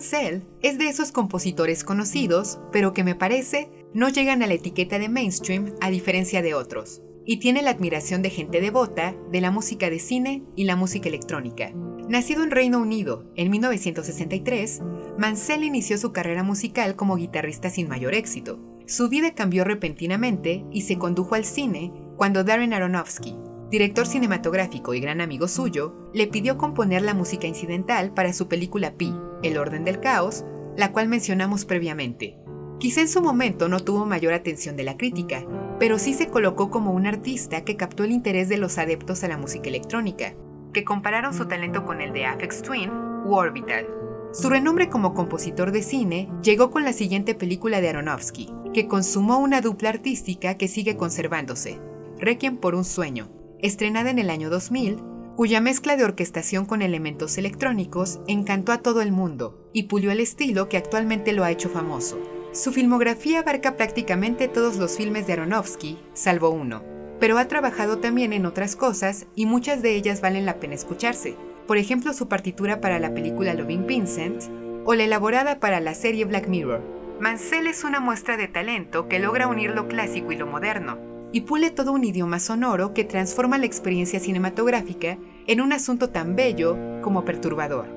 Mansell 0.02 0.42
es 0.64 0.80
de 0.80 0.88
esos 0.88 1.12
compositores 1.12 1.84
conocidos, 1.84 2.60
pero 2.72 2.92
que 2.92 3.04
me 3.04 3.14
parece 3.14 3.70
no 3.94 4.10
llegan 4.10 4.42
a 4.42 4.48
la 4.48 4.56
etiqueta 4.56 4.98
de 4.98 5.10
mainstream 5.10 5.76
a 5.80 5.92
diferencia 5.92 6.42
de 6.42 6.56
otros, 6.56 7.04
y 7.24 7.38
tiene 7.38 7.62
la 7.62 7.70
admiración 7.70 8.24
de 8.24 8.32
gente 8.32 8.62
devota 8.62 9.14
de 9.32 9.42
la 9.42 9.52
música 9.52 9.92
de 9.92 10.00
cine 10.00 10.42
y 10.56 10.64
la 10.64 10.76
música 10.76 11.08
electrónica. 11.08 11.72
Nacido 12.10 12.42
en 12.42 12.50
Reino 12.50 12.80
Unido 12.80 13.32
en 13.36 13.52
1963, 13.52 14.82
Mansell 15.20 15.64
inició 15.64 16.00
su 16.00 16.12
carrera 16.12 16.42
musical 16.42 16.96
como 16.96 17.16
guitarrista 17.16 17.70
sin 17.70 17.88
mayor 17.88 18.16
éxito. 18.16 18.60
Su 18.88 19.08
vida 19.08 19.36
cambió 19.36 19.66
repentinamente 19.66 20.66
y 20.72 20.82
se 20.82 20.98
condujo 20.98 21.36
al 21.36 21.46
cine 21.46 21.94
cuando 22.18 22.44
Darren 22.44 22.74
Aronofsky, 22.74 23.36
director 23.72 24.06
cinematográfico 24.06 24.94
y 24.94 25.00
gran 25.00 25.22
amigo 25.22 25.48
suyo, 25.48 25.96
le 26.14 26.28
pidió 26.28 26.58
componer 26.58 27.02
la 27.02 27.14
música 27.14 27.48
incidental 27.48 28.14
para 28.14 28.34
su 28.34 28.50
película 28.50 28.96
Pi, 28.96 29.16
El 29.44 29.58
orden 29.58 29.86
del 29.86 30.02
caos, 30.02 30.44
la 30.76 30.92
cual 30.92 31.08
mencionamos 31.08 31.64
previamente. 31.64 32.38
Quizá 32.80 33.00
en 33.00 33.08
su 33.08 33.22
momento 33.22 33.70
no 33.70 33.80
tuvo 33.80 34.06
mayor 34.06 34.34
atención 34.34 34.76
de 34.76 34.84
la 34.84 34.98
crítica, 34.98 35.46
pero 35.80 36.00
sí 36.00 36.14
se 36.14 36.28
colocó 36.28 36.70
como 36.70 36.92
un 36.92 37.08
artista 37.08 37.64
que 37.64 37.78
captó 37.78 38.04
el 38.04 38.12
interés 38.12 38.50
de 38.50 38.58
los 38.58 38.78
adeptos 38.78 39.24
a 39.24 39.30
la 39.30 39.38
música 39.38 39.70
electrónica, 39.70 40.34
que 40.74 40.84
compararon 40.84 41.34
su 41.34 41.48
talento 41.48 41.86
con 41.86 42.02
el 42.02 42.12
de 42.12 42.26
Aphex 42.26 42.64
Twin 42.64 42.92
u 43.26 43.36
Orbital. 43.36 43.88
Su 44.34 44.50
renombre 44.50 44.90
como 44.90 45.14
compositor 45.14 45.72
de 45.72 45.82
cine 45.82 46.30
llegó 46.44 46.72
con 46.72 46.84
la 46.84 46.94
siguiente 46.94 47.36
película 47.36 47.80
de 47.80 47.90
Aronofsky, 47.90 48.50
que 48.74 48.88
consumó 48.88 49.38
una 49.38 49.62
dupla 49.62 49.90
artística 49.90 50.56
que 50.56 50.68
sigue 50.68 50.98
conservándose, 50.98 51.80
Requiem 52.18 52.58
por 52.58 52.76
un 52.76 52.86
sueño, 52.86 53.30
estrenada 53.62 54.10
en 54.10 54.20
el 54.20 54.30
año 54.30 54.50
2000, 54.50 54.98
cuya 55.36 55.62
mezcla 55.62 55.96
de 55.96 56.04
orquestación 56.04 56.66
con 56.66 56.82
elementos 56.82 57.38
electrónicos 57.38 58.20
encantó 58.28 58.72
a 58.72 58.80
todo 58.80 59.02
el 59.02 59.12
mundo 59.12 59.70
y 59.74 59.84
pulió 59.84 60.12
el 60.12 60.20
estilo 60.20 60.70
que 60.70 60.78
actualmente 60.78 61.34
lo 61.34 61.44
ha 61.44 61.52
hecho 61.52 61.70
famoso. 61.70 62.20
Su 62.54 62.72
filmografía 62.72 63.40
abarca 63.40 63.78
prácticamente 63.78 64.48
todos 64.48 64.76
los 64.78 64.98
filmes 64.98 65.26
de 65.26 65.34
Aronofsky, 65.34 65.98
salvo 66.14 66.50
uno, 66.50 66.84
pero 67.20 67.38
ha 67.38 67.48
trabajado 67.48 68.00
también 68.00 68.34
en 68.34 68.46
otras 68.46 68.76
cosas 68.76 69.28
y 69.36 69.46
muchas 69.46 69.82
de 69.82 69.96
ellas 69.96 70.22
valen 70.22 70.46
la 70.46 70.60
pena 70.60 70.76
escucharse. 70.76 71.36
Por 71.66 71.78
ejemplo, 71.78 72.14
su 72.14 72.28
partitura 72.28 72.82
para 72.82 73.00
la 73.00 73.14
película 73.14 73.54
Loving 73.54 73.88
Vincent 73.88 74.44
o 74.86 74.96
la 74.96 75.06
elaborada 75.06 75.60
para 75.60 75.80
la 75.80 75.94
serie 75.94 76.26
Black 76.26 76.48
Mirror. 76.48 76.82
Mansell 77.20 77.68
es 77.68 77.84
una 77.84 78.00
muestra 78.00 78.36
de 78.36 78.48
talento 78.48 79.08
que 79.08 79.20
logra 79.20 79.48
unir 79.48 79.72
lo 79.72 79.88
clásico 79.88 80.32
y 80.32 80.38
lo 80.38 80.48
moderno, 80.48 80.98
y 81.32 81.42
pule 81.42 81.72
todo 81.72 81.92
un 81.94 82.04
idioma 82.04 82.40
sonoro 82.40 82.94
que 82.94 83.04
transforma 83.04 83.58
la 83.58 83.66
experiencia 83.66 84.20
cinematográfica 84.20 85.18
en 85.48 85.62
un 85.62 85.74
asunto 85.74 86.10
tan 86.10 86.36
bello 86.36 86.78
como 87.02 87.26
perturbador. 87.26 87.88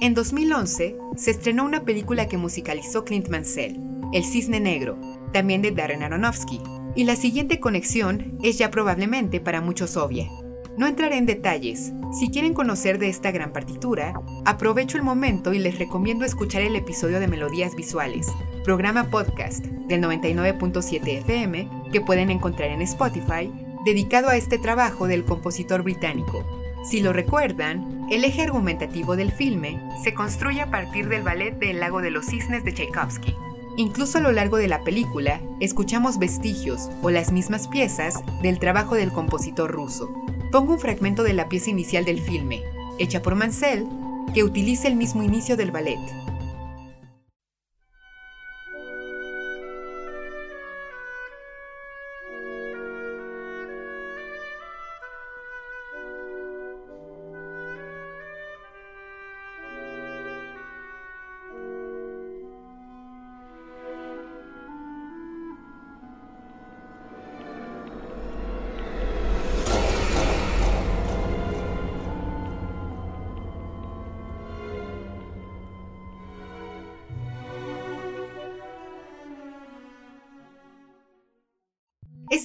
En 0.00 0.14
2011 0.14 0.96
se 1.16 1.30
estrenó 1.30 1.64
una 1.64 1.84
película 1.84 2.26
que 2.26 2.36
musicalizó 2.36 3.04
Clint 3.04 3.28
Mansell, 3.28 3.80
El 4.12 4.24
Cisne 4.24 4.60
Negro, 4.60 4.98
también 5.32 5.62
de 5.62 5.70
Darren 5.70 6.02
Aronofsky, 6.02 6.60
y 6.94 7.04
la 7.04 7.16
siguiente 7.16 7.60
conexión 7.60 8.38
es 8.42 8.58
ya 8.58 8.70
probablemente 8.70 9.40
para 9.40 9.60
muchos 9.60 9.96
obvia. 9.96 10.28
No 10.76 10.86
entraré 10.86 11.18
en 11.18 11.26
detalles. 11.26 11.92
Si 12.18 12.30
quieren 12.30 12.54
conocer 12.54 12.98
de 12.98 13.08
esta 13.08 13.30
gran 13.30 13.52
partitura, 13.52 14.14
aprovecho 14.46 14.96
el 14.96 15.02
momento 15.02 15.52
y 15.52 15.58
les 15.58 15.78
recomiendo 15.78 16.24
escuchar 16.24 16.62
el 16.62 16.76
episodio 16.76 17.20
de 17.20 17.28
Melodías 17.28 17.74
Visuales, 17.76 18.28
programa 18.64 19.04
podcast 19.04 19.66
del 19.66 20.00
99.7 20.00 21.18
FM 21.18 21.68
que 21.92 22.00
pueden 22.00 22.30
encontrar 22.30 22.70
en 22.70 22.80
Spotify, 22.82 23.52
dedicado 23.84 24.28
a 24.28 24.36
este 24.36 24.58
trabajo 24.58 25.06
del 25.06 25.24
compositor 25.24 25.82
británico. 25.82 26.42
Si 26.84 27.00
lo 27.00 27.12
recuerdan, 27.12 28.06
el 28.10 28.24
eje 28.24 28.42
argumentativo 28.42 29.14
del 29.14 29.30
filme 29.30 29.78
se 30.02 30.14
construye 30.14 30.62
a 30.62 30.70
partir 30.70 31.08
del 31.08 31.22
ballet 31.22 31.58
del 31.58 31.80
Lago 31.80 32.00
de 32.00 32.10
los 32.10 32.26
Cisnes 32.26 32.64
de 32.64 32.72
Tchaikovsky. 32.72 33.34
Incluso 33.76 34.18
a 34.18 34.20
lo 34.22 34.32
largo 34.32 34.56
de 34.56 34.68
la 34.68 34.82
película, 34.84 35.40
escuchamos 35.60 36.18
vestigios 36.18 36.88
o 37.02 37.10
las 37.10 37.30
mismas 37.30 37.68
piezas 37.68 38.22
del 38.42 38.58
trabajo 38.58 38.94
del 38.94 39.12
compositor 39.12 39.70
ruso. 39.70 40.10
Pongo 40.52 40.74
un 40.74 40.78
fragmento 40.78 41.22
de 41.22 41.32
la 41.32 41.48
pieza 41.48 41.70
inicial 41.70 42.04
del 42.04 42.20
filme, 42.20 42.62
hecha 42.98 43.22
por 43.22 43.34
Mansell, 43.34 43.86
que 44.34 44.44
utiliza 44.44 44.86
el 44.86 44.96
mismo 44.96 45.22
inicio 45.22 45.56
del 45.56 45.70
ballet. 45.70 45.98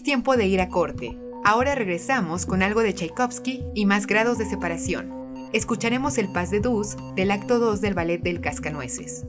Tiempo 0.07 0.37
de 0.37 0.47
ir 0.47 0.61
a 0.61 0.69
corte. 0.69 1.19
Ahora 1.43 1.75
regresamos 1.75 2.45
con 2.45 2.63
algo 2.63 2.79
de 2.79 2.93
Tchaikovsky 2.93 3.65
y 3.75 3.85
más 3.85 4.07
grados 4.07 4.37
de 4.37 4.45
separación. 4.45 5.11
Escucharemos 5.51 6.17
el 6.17 6.31
Paz 6.31 6.49
de 6.49 6.61
Dus 6.61 6.95
del 7.17 7.29
acto 7.29 7.59
2 7.59 7.81
del 7.81 7.93
ballet 7.93 8.21
del 8.21 8.39
Cascanueces. 8.39 9.25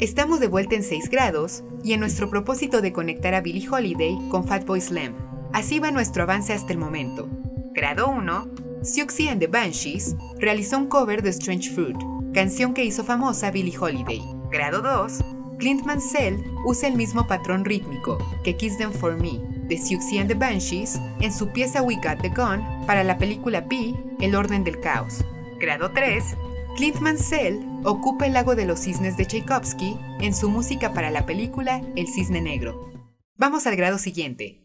Estamos 0.00 0.38
de 0.38 0.46
vuelta 0.46 0.76
en 0.76 0.84
6 0.84 1.10
grados 1.10 1.64
y 1.82 1.92
en 1.92 1.98
nuestro 1.98 2.30
propósito 2.30 2.80
de 2.80 2.92
conectar 2.92 3.34
a 3.34 3.40
Billie 3.40 3.68
Holiday 3.68 4.16
con 4.28 4.46
Fatboy 4.46 4.80
Slam. 4.80 5.12
Así 5.52 5.80
va 5.80 5.90
nuestro 5.90 6.22
avance 6.22 6.52
hasta 6.52 6.72
el 6.72 6.78
momento. 6.78 7.28
Grado 7.72 8.08
1. 8.08 8.48
Siouxsie 8.84 9.28
and 9.28 9.40
the 9.40 9.48
Banshees 9.48 10.14
realizó 10.38 10.78
un 10.78 10.86
cover 10.86 11.20
de 11.20 11.30
Strange 11.30 11.70
Fruit, 11.70 11.96
canción 12.32 12.74
que 12.74 12.84
hizo 12.84 13.02
famosa 13.02 13.50
Billie 13.50 13.76
Holiday. 13.76 14.22
Grado 14.52 14.82
2. 14.82 15.18
Clint 15.58 15.84
Mansell 15.84 16.44
usa 16.64 16.88
el 16.88 16.94
mismo 16.94 17.26
patrón 17.26 17.64
rítmico 17.64 18.18
que 18.44 18.56
Kiss 18.56 18.78
Them 18.78 18.92
For 18.92 19.20
Me 19.20 19.40
de 19.66 19.76
Siouxsie 19.76 20.20
and 20.20 20.28
the 20.28 20.34
Banshees 20.34 20.96
en 21.20 21.32
su 21.32 21.48
pieza 21.48 21.82
We 21.82 21.96
Got 21.96 22.22
the 22.22 22.28
Gun 22.28 22.62
para 22.86 23.02
la 23.02 23.18
película 23.18 23.66
Pi, 23.68 23.96
El 24.20 24.36
Orden 24.36 24.62
del 24.62 24.78
Caos. 24.78 25.24
Grado 25.58 25.90
3. 25.90 26.36
Clint 26.78 27.00
Mansell 27.00 27.66
ocupa 27.82 28.24
el 28.24 28.34
lago 28.34 28.54
de 28.54 28.64
los 28.64 28.78
cisnes 28.78 29.16
de 29.16 29.26
Tchaikovsky 29.26 29.98
en 30.20 30.32
su 30.32 30.48
música 30.48 30.94
para 30.94 31.10
la 31.10 31.26
película 31.26 31.82
El 31.96 32.06
Cisne 32.06 32.40
Negro. 32.40 32.92
Vamos 33.34 33.66
al 33.66 33.74
grado 33.74 33.98
siguiente. 33.98 34.62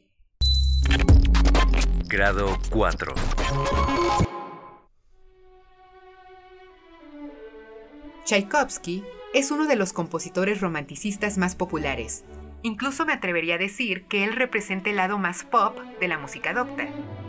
Grado 2.06 2.56
4. 2.70 3.16
Tchaikovsky 8.26 9.04
es 9.34 9.50
uno 9.50 9.66
de 9.66 9.76
los 9.76 9.92
compositores 9.92 10.62
romanticistas 10.62 11.40
más 11.40 11.56
populares. 11.56 12.26
Incluso 12.66 13.06
me 13.06 13.12
atrevería 13.12 13.56
a 13.56 13.58
decir 13.58 14.06
que 14.06 14.24
él 14.24 14.34
representa 14.34 14.90
el 14.90 14.96
lado 14.96 15.20
más 15.20 15.44
pop 15.44 15.78
de 16.00 16.08
la 16.08 16.18
música 16.18 16.54
docta. 16.54 16.88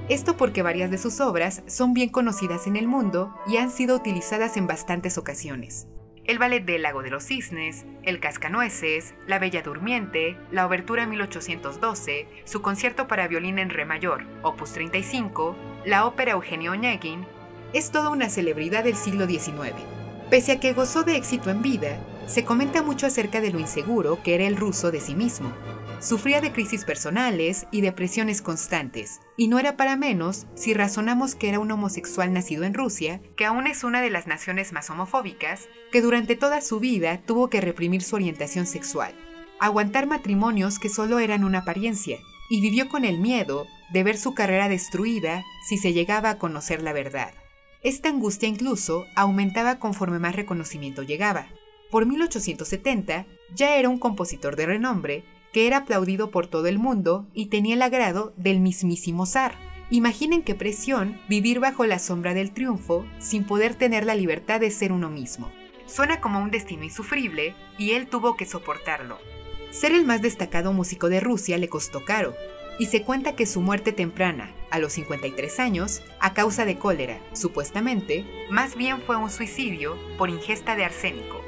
Esto 0.08 0.36
porque 0.36 0.62
varias 0.62 0.92
de 0.92 0.98
sus 0.98 1.20
obras 1.20 1.64
son 1.66 1.92
bien 1.92 2.08
conocidas 2.08 2.68
en 2.68 2.76
el 2.76 2.86
mundo 2.86 3.34
y 3.48 3.56
han 3.56 3.70
sido 3.70 3.96
utilizadas 3.96 4.56
en 4.56 4.68
bastantes 4.68 5.18
ocasiones. 5.18 5.88
El 6.24 6.38
ballet 6.38 6.64
del 6.64 6.82
Lago 6.82 7.02
de 7.02 7.10
los 7.10 7.24
Cisnes, 7.24 7.84
El 8.04 8.20
Cascanueces, 8.20 9.14
La 9.26 9.40
Bella 9.40 9.60
Durmiente, 9.62 10.38
la 10.52 10.66
Obertura 10.66 11.04
1812, 11.06 12.28
su 12.44 12.62
concierto 12.62 13.08
para 13.08 13.26
violín 13.26 13.58
en 13.58 13.70
re 13.70 13.84
mayor, 13.84 14.24
opus 14.42 14.72
35, 14.72 15.56
la 15.84 16.06
ópera 16.06 16.32
Eugenio 16.32 16.72
Onegin, 16.72 17.26
es 17.72 17.90
toda 17.90 18.08
una 18.08 18.30
celebridad 18.30 18.84
del 18.84 18.94
siglo 18.94 19.26
XIX. 19.26 19.74
Pese 20.30 20.52
a 20.52 20.60
que 20.60 20.72
gozó 20.72 21.02
de 21.02 21.16
éxito 21.16 21.50
en 21.50 21.60
vida, 21.60 21.98
se 22.26 22.44
comenta 22.44 22.82
mucho 22.82 23.06
acerca 23.06 23.40
de 23.40 23.50
lo 23.50 23.60
inseguro 23.60 24.22
que 24.22 24.34
era 24.34 24.46
el 24.46 24.56
ruso 24.56 24.90
de 24.90 25.00
sí 25.00 25.14
mismo. 25.14 25.52
Sufría 26.00 26.40
de 26.40 26.52
crisis 26.52 26.84
personales 26.84 27.66
y 27.70 27.80
depresiones 27.80 28.42
constantes, 28.42 29.20
y 29.36 29.48
no 29.48 29.58
era 29.58 29.76
para 29.76 29.96
menos 29.96 30.46
si 30.54 30.74
razonamos 30.74 31.34
que 31.34 31.48
era 31.48 31.60
un 31.60 31.70
homosexual 31.70 32.32
nacido 32.32 32.64
en 32.64 32.74
Rusia, 32.74 33.20
que 33.36 33.46
aún 33.46 33.66
es 33.66 33.84
una 33.84 34.02
de 34.02 34.10
las 34.10 34.26
naciones 34.26 34.72
más 34.72 34.90
homofóbicas, 34.90 35.68
que 35.92 36.02
durante 36.02 36.36
toda 36.36 36.60
su 36.60 36.80
vida 36.80 37.22
tuvo 37.24 37.48
que 37.48 37.60
reprimir 37.60 38.02
su 38.02 38.16
orientación 38.16 38.66
sexual, 38.66 39.14
aguantar 39.60 40.06
matrimonios 40.06 40.78
que 40.78 40.90
solo 40.90 41.20
eran 41.20 41.44
una 41.44 41.60
apariencia, 41.60 42.18
y 42.50 42.60
vivió 42.60 42.88
con 42.88 43.04
el 43.04 43.18
miedo 43.18 43.66
de 43.92 44.02
ver 44.02 44.18
su 44.18 44.34
carrera 44.34 44.68
destruida 44.68 45.42
si 45.66 45.78
se 45.78 45.92
llegaba 45.92 46.30
a 46.30 46.38
conocer 46.38 46.82
la 46.82 46.92
verdad. 46.92 47.32
Esta 47.82 48.08
angustia 48.08 48.48
incluso 48.48 49.06
aumentaba 49.14 49.78
conforme 49.78 50.18
más 50.18 50.34
reconocimiento 50.34 51.02
llegaba. 51.02 51.48
Por 51.94 52.06
1870 52.06 53.24
ya 53.54 53.76
era 53.76 53.88
un 53.88 54.00
compositor 54.00 54.56
de 54.56 54.66
renombre 54.66 55.22
que 55.52 55.68
era 55.68 55.76
aplaudido 55.76 56.32
por 56.32 56.48
todo 56.48 56.66
el 56.66 56.76
mundo 56.76 57.28
y 57.34 57.46
tenía 57.46 57.76
el 57.76 57.82
agrado 57.82 58.34
del 58.36 58.58
mismísimo 58.58 59.26
zar. 59.26 59.54
Imaginen 59.90 60.42
qué 60.42 60.56
presión 60.56 61.20
vivir 61.28 61.60
bajo 61.60 61.86
la 61.86 62.00
sombra 62.00 62.34
del 62.34 62.50
triunfo 62.50 63.06
sin 63.20 63.44
poder 63.44 63.76
tener 63.76 64.04
la 64.06 64.16
libertad 64.16 64.58
de 64.58 64.72
ser 64.72 64.90
uno 64.90 65.08
mismo. 65.08 65.52
Suena 65.86 66.20
como 66.20 66.40
un 66.40 66.50
destino 66.50 66.82
insufrible 66.82 67.54
y 67.78 67.92
él 67.92 68.08
tuvo 68.08 68.36
que 68.36 68.44
soportarlo. 68.44 69.20
Ser 69.70 69.92
el 69.92 70.04
más 70.04 70.20
destacado 70.20 70.72
músico 70.72 71.08
de 71.08 71.20
Rusia 71.20 71.58
le 71.58 71.68
costó 71.68 72.04
caro, 72.04 72.34
y 72.76 72.86
se 72.86 73.02
cuenta 73.02 73.36
que 73.36 73.46
su 73.46 73.60
muerte 73.60 73.92
temprana, 73.92 74.52
a 74.72 74.80
los 74.80 74.94
53 74.94 75.60
años, 75.60 76.02
a 76.18 76.34
causa 76.34 76.64
de 76.64 76.76
cólera, 76.76 77.20
supuestamente, 77.34 78.24
más 78.50 78.74
bien 78.74 79.00
fue 79.00 79.14
un 79.14 79.30
suicidio 79.30 79.96
por 80.18 80.28
ingesta 80.28 80.74
de 80.74 80.84
arsénico. 80.84 81.43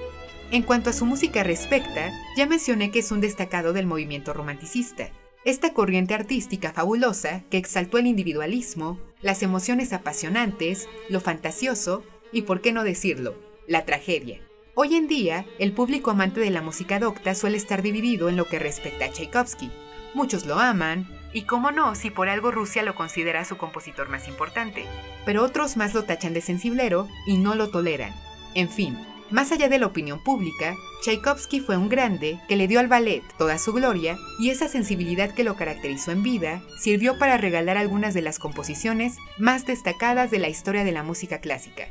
En 0.52 0.62
cuanto 0.62 0.90
a 0.90 0.92
su 0.92 1.04
música 1.06 1.42
respecta, 1.42 2.12
ya 2.36 2.46
mencioné 2.46 2.92
que 2.92 3.00
es 3.00 3.10
un 3.10 3.20
destacado 3.20 3.72
del 3.72 3.86
movimiento 3.86 4.32
romanticista, 4.32 5.10
esta 5.44 5.72
corriente 5.72 6.14
artística 6.14 6.72
fabulosa 6.72 7.42
que 7.50 7.56
exaltó 7.56 7.98
el 7.98 8.06
individualismo, 8.06 9.00
las 9.22 9.42
emociones 9.42 9.92
apasionantes, 9.92 10.88
lo 11.08 11.20
fantasioso 11.20 12.04
y, 12.32 12.42
por 12.42 12.60
qué 12.60 12.72
no 12.72 12.84
decirlo, 12.84 13.34
la 13.66 13.84
tragedia. 13.84 14.40
Hoy 14.74 14.94
en 14.94 15.08
día, 15.08 15.46
el 15.58 15.72
público 15.72 16.12
amante 16.12 16.40
de 16.40 16.50
la 16.50 16.62
música 16.62 17.00
docta 17.00 17.34
suele 17.34 17.56
estar 17.56 17.82
dividido 17.82 18.28
en 18.28 18.36
lo 18.36 18.44
que 18.44 18.58
respecta 18.58 19.06
a 19.06 19.10
Tchaikovsky. 19.10 19.70
Muchos 20.14 20.46
lo 20.46 20.60
aman, 20.60 21.08
y 21.32 21.42
cómo 21.42 21.70
no 21.70 21.94
si 21.94 22.10
por 22.10 22.28
algo 22.28 22.50
Rusia 22.50 22.82
lo 22.82 22.94
considera 22.94 23.44
su 23.44 23.56
compositor 23.56 24.08
más 24.08 24.28
importante, 24.28 24.84
pero 25.24 25.42
otros 25.42 25.76
más 25.76 25.92
lo 25.92 26.04
tachan 26.04 26.34
de 26.34 26.40
sensiblero 26.40 27.08
y 27.26 27.36
no 27.36 27.54
lo 27.54 27.68
toleran. 27.68 28.14
En 28.54 28.70
fin, 28.70 28.96
más 29.30 29.52
allá 29.52 29.68
de 29.68 29.78
la 29.78 29.86
opinión 29.86 30.22
pública, 30.22 30.76
Tchaikovsky 31.02 31.60
fue 31.60 31.76
un 31.76 31.88
grande 31.88 32.40
que 32.48 32.56
le 32.56 32.68
dio 32.68 32.80
al 32.80 32.88
ballet 32.88 33.22
toda 33.38 33.58
su 33.58 33.72
gloria 33.72 34.16
y 34.38 34.50
esa 34.50 34.68
sensibilidad 34.68 35.32
que 35.34 35.44
lo 35.44 35.56
caracterizó 35.56 36.12
en 36.12 36.22
vida 36.22 36.62
sirvió 36.78 37.18
para 37.18 37.36
regalar 37.36 37.76
algunas 37.76 38.14
de 38.14 38.22
las 38.22 38.38
composiciones 38.38 39.16
más 39.38 39.66
destacadas 39.66 40.30
de 40.30 40.38
la 40.38 40.48
historia 40.48 40.84
de 40.84 40.92
la 40.92 41.02
música 41.02 41.40
clásica. 41.40 41.88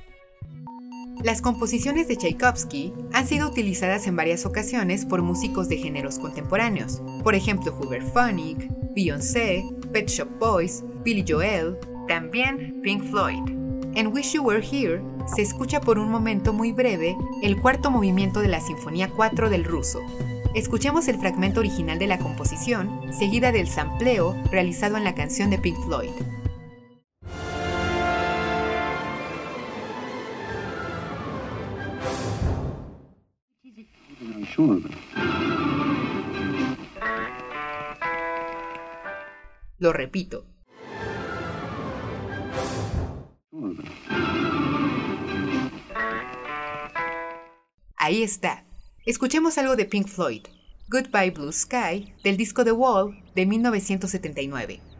Las 1.23 1.41
composiciones 1.41 2.07
de 2.07 2.17
Tchaikovsky 2.17 2.93
han 3.13 3.27
sido 3.27 3.49
utilizadas 3.49 4.05
en 4.05 4.15
varias 4.15 4.45
ocasiones 4.45 5.05
por 5.05 5.21
músicos 5.21 5.67
de 5.69 5.77
géneros 5.77 6.19
contemporáneos, 6.19 7.01
por 7.23 7.35
ejemplo 7.35 7.75
Hubert 7.79 8.05
Phonic, 8.13 8.69
Beyoncé, 8.95 9.63
Pet 9.91 10.07
Shop 10.07 10.29
Boys, 10.39 10.83
Billy 11.03 11.25
Joel, 11.27 11.77
también 12.07 12.79
Pink 12.83 13.03
Floyd. 13.09 13.64
En 13.95 14.07
Wish 14.07 14.33
You 14.33 14.43
Were 14.43 14.61
Here 14.61 15.01
se 15.25 15.41
escucha 15.41 15.79
por 15.79 15.99
un 15.99 16.11
momento 16.11 16.51
muy 16.51 16.73
breve 16.73 17.15
el 17.41 17.61
cuarto 17.61 17.89
movimiento 17.89 18.41
de 18.41 18.49
la 18.49 18.59
Sinfonía 18.59 19.09
4 19.09 19.49
del 19.49 19.63
ruso. 19.63 20.01
Escuchemos 20.53 21.07
el 21.07 21.17
fragmento 21.17 21.61
original 21.61 21.97
de 21.97 22.07
la 22.07 22.19
composición, 22.19 23.13
seguida 23.13 23.53
del 23.53 23.69
sampleo 23.69 24.35
realizado 24.51 24.97
en 24.97 25.05
la 25.05 25.15
canción 25.15 25.49
de 25.49 25.59
Pink 25.59 25.77
Floyd. 25.85 26.09
Lo 39.77 39.93
repito. 39.93 40.54
Ahí 47.97 48.23
está. 48.23 48.65
Escuchemos 49.05 49.57
algo 49.57 49.75
de 49.75 49.85
Pink 49.85 50.07
Floyd. 50.07 50.43
Goodbye 50.87 51.31
Blue 51.31 51.51
Sky, 51.51 52.13
del 52.23 52.37
disco 52.37 52.63
The 52.63 52.71
Wall 52.71 53.23
de 53.33 53.45
1979. 53.45 54.94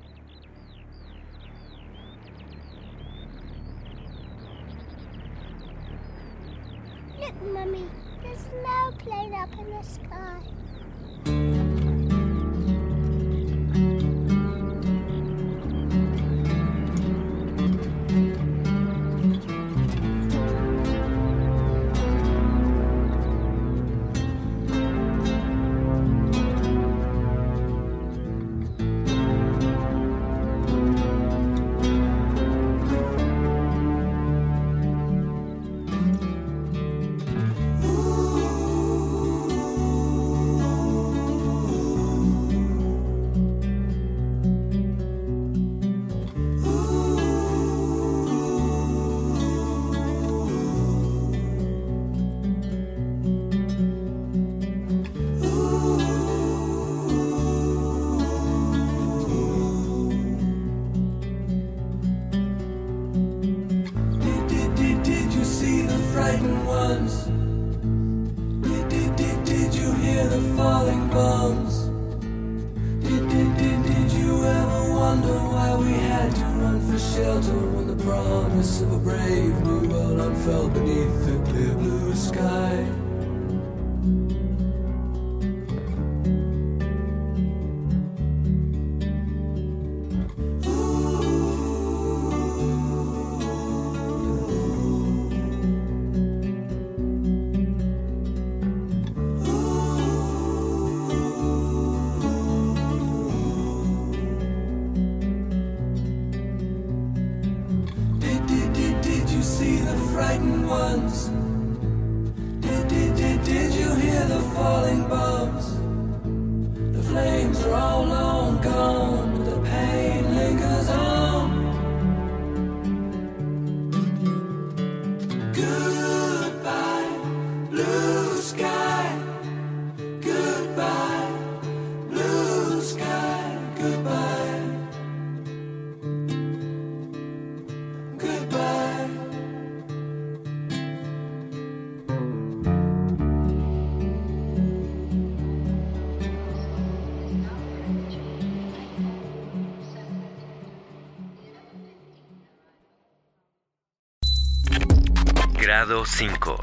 Grado 155.86 156.04
5. 156.04 156.56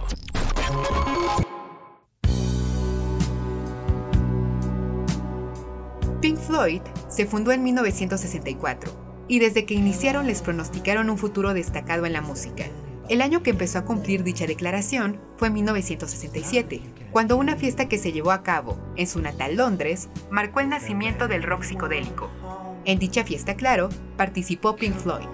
Pink 6.20 6.38
Floyd 6.38 6.82
se 7.08 7.26
fundó 7.26 7.52
en 7.52 7.62
1964 7.62 9.24
y 9.28 9.38
desde 9.38 9.64
que 9.64 9.74
iniciaron 9.74 10.26
les 10.26 10.42
pronosticaron 10.42 11.08
un 11.08 11.18
futuro 11.18 11.54
destacado 11.54 12.04
en 12.04 12.14
la 12.14 12.20
música. 12.20 12.64
El 13.08 13.22
año 13.22 13.44
que 13.44 13.50
empezó 13.50 13.78
a 13.78 13.84
cumplir 13.84 14.24
dicha 14.24 14.46
declaración 14.46 15.20
fue 15.36 15.50
1967, 15.50 16.82
cuando 17.12 17.36
una 17.36 17.54
fiesta 17.54 17.88
que 17.88 17.98
se 17.98 18.10
llevó 18.10 18.32
a 18.32 18.42
cabo 18.42 18.76
en 18.96 19.06
su 19.06 19.20
natal 19.20 19.56
Londres 19.56 20.08
marcó 20.32 20.58
el 20.58 20.68
nacimiento 20.68 21.28
del 21.28 21.44
rock 21.44 21.62
psicodélico. 21.62 22.28
En 22.84 22.98
dicha 22.98 23.22
fiesta, 23.22 23.54
claro, 23.54 23.88
participó 24.16 24.74
Pink 24.74 24.96
Floyd. 24.96 25.28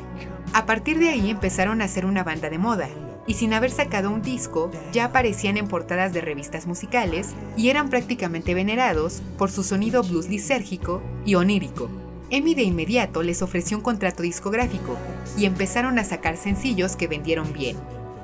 A 0.53 0.67
partir 0.67 0.99
de 0.99 1.09
ahí 1.09 1.31
empezaron 1.31 1.81
a 1.81 1.89
ser 1.89 2.05
una 2.05 2.25
banda 2.25 2.51
de 2.51 2.59
moda, 2.59 2.89
y 3.29 3.35
sin 3.35 3.53
haber 3.53 3.71
sacado 3.71 4.11
un 4.11 4.23
disco, 4.23 4.71
ya 4.91 5.05
aparecían 5.05 5.59
en 5.59 5.69
portadas 5.69 6.13
de 6.15 6.23
revistas 6.23 6.67
musicales 6.67 7.35
y 7.57 7.69
eran 7.69 7.91
prácticamente 7.91 8.55
venerados 8.55 9.23
por 9.37 9.51
su 9.51 9.63
sonido 9.63 10.03
blues 10.03 10.29
lisérgico 10.29 11.03
y 11.27 11.35
onírico. 11.37 11.91
Emmy 12.31 12.55
de 12.55 12.63
inmediato 12.63 13.23
les 13.23 13.43
ofreció 13.43 13.77
un 13.77 13.83
contrato 13.83 14.23
discográfico 14.23 14.97
y 15.37 15.45
empezaron 15.45 15.99
a 15.99 16.05
sacar 16.05 16.39
sencillos 16.39 16.97
que 16.97 17.07
vendieron 17.07 17.53
bien. 17.53 17.77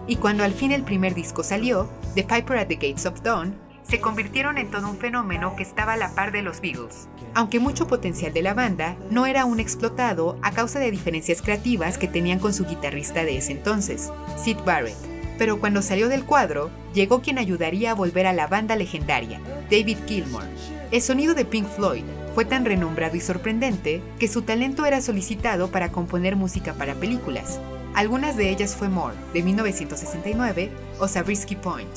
Y 0.07 0.17
cuando 0.17 0.43
al 0.43 0.53
fin 0.53 0.73
el 0.73 0.83
primer 0.83 1.15
disco 1.15 1.43
salió, 1.43 1.89
The 2.15 2.25
Piper 2.25 2.59
at 2.59 2.69
the 2.69 2.75
Gates 2.75 3.07
of 3.07 3.21
Dawn, 3.23 3.55
se 3.85 4.01
convirtieron 4.01 4.59
en 4.59 4.71
todo 4.71 4.89
un 4.89 4.99
fenómeno 4.99 5.55
que 5.57 5.63
estaba 5.63 5.93
a 5.93 5.97
la 5.97 6.15
par 6.15 6.33
de 6.33 6.43
los 6.43 6.61
Beatles. 6.61 7.09
Aunque 7.35 7.61
mucho 7.61 7.87
potencial 7.87 8.33
de 8.33 8.43
la 8.43 8.55
banda 8.55 8.97
no 9.11 9.27
era 9.27 9.43
aún 9.43 9.61
explotado 9.61 10.39
a 10.43 10.53
causa 10.53 10.79
de 10.79 10.91
diferencias 10.91 11.43
creativas 11.43 11.99
que 11.99 12.09
tenían 12.09 12.39
con 12.39 12.55
su 12.55 12.65
guitarrista 12.65 13.25
de 13.25 13.39
ese 13.39 13.53
entonces, 13.53 14.11
Sid 14.43 14.59
Barrett. 14.65 14.97
Pero 15.39 15.59
cuando 15.61 15.83
salió 15.83 16.09
del 16.09 16.25
cuadro, 16.25 16.71
llegó 16.95 17.21
quien 17.21 17.39
ayudaría 17.39 17.91
a 17.91 17.95
volver 17.95 18.27
a 18.27 18.33
la 18.33 18.47
banda 18.47 18.77
legendaria, 18.77 19.41
David 19.71 19.99
Gilmour. 20.07 20.45
El 20.91 21.03
sonido 21.03 21.35
de 21.35 21.45
Pink 21.45 21.67
Floyd 21.67 22.05
fue 22.35 22.45
tan 22.45 22.65
renombrado 22.65 23.17
y 23.17 23.21
sorprendente 23.21 24.01
que 24.19 24.29
su 24.29 24.43
talento 24.43 24.87
era 24.87 25.01
solicitado 25.01 25.71
para 25.71 25.91
componer 25.91 26.37
música 26.37 26.75
para 26.75 26.95
películas. 26.95 27.61
Algunas 27.95 28.37
de 28.37 28.51
ellas 28.51 28.75
fue 28.75 28.89
More, 28.89 29.15
de 29.33 29.43
1969, 29.43 30.71
o 30.99 31.07
Zabriskie 31.07 31.57
Point, 31.57 31.89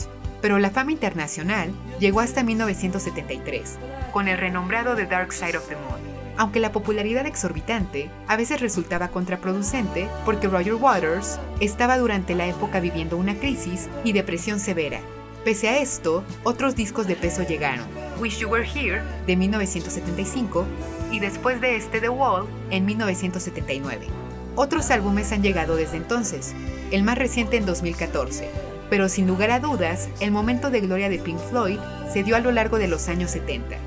pero 0.42 0.60
la 0.60 0.72
fama 0.72 0.92
internacional 0.92 1.72
llegó 2.00 2.20
hasta 2.20 2.44
1973, 2.44 3.78
con 4.12 4.28
el 4.28 4.38
renombrado 4.38 4.96
The 4.96 5.06
Dark 5.06 5.34
Side 5.34 5.58
of 5.58 5.68
the 5.68 5.76
Moon. 5.76 6.18
Aunque 6.38 6.60
la 6.60 6.72
popularidad 6.72 7.26
exorbitante 7.26 8.12
a 8.28 8.38
veces 8.38 8.62
resultaba 8.62 9.08
contraproducente 9.08 10.08
porque 10.24 10.48
Roger 10.48 10.76
Waters 10.76 11.40
estaba 11.60 11.98
durante 11.98 12.36
la 12.36 12.46
época 12.46 12.80
viviendo 12.80 13.18
una 13.18 13.36
crisis 13.36 13.90
y 14.04 14.14
depresión 14.14 14.60
severa. 14.60 15.00
Pese 15.44 15.70
a 15.70 15.80
esto, 15.80 16.24
otros 16.44 16.76
discos 16.76 17.08
de 17.08 17.16
peso 17.16 17.42
llegaron. 17.42 17.88
Wish 18.20 18.40
You 18.40 18.50
Were 18.50 18.68
Here, 18.68 19.02
de 19.26 19.36
1975, 19.36 20.66
y 21.12 21.20
después 21.20 21.62
de 21.62 21.76
este 21.76 22.02
The 22.02 22.10
Wall, 22.10 22.48
en 22.70 22.86
1979. 22.86 24.08
Otros 24.56 24.92
álbumes 24.92 25.32
han 25.32 25.44
llegado 25.44 25.76
desde 25.76 25.98
entonces, 25.98 26.54
el 26.92 27.04
más 27.04 27.18
reciente 27.18 27.58
en 27.58 27.66
2014, 27.66 28.50
pero 28.90 29.10
sin 29.10 29.28
lugar 29.28 29.52
a 29.52 29.60
dudas, 29.60 30.10
el 30.20 30.32
momento 30.32 30.70
de 30.70 30.82
gloria 30.82 31.10
de 31.10 31.20
Pink 31.20 31.40
Floyd 31.50 31.80
se 32.12 32.24
dio 32.24 32.36
a 32.36 32.40
lo 32.40 32.52
largo 32.52 32.78
de 32.78 32.88
los 32.88 33.08
años 33.10 33.32
70. 33.32 33.78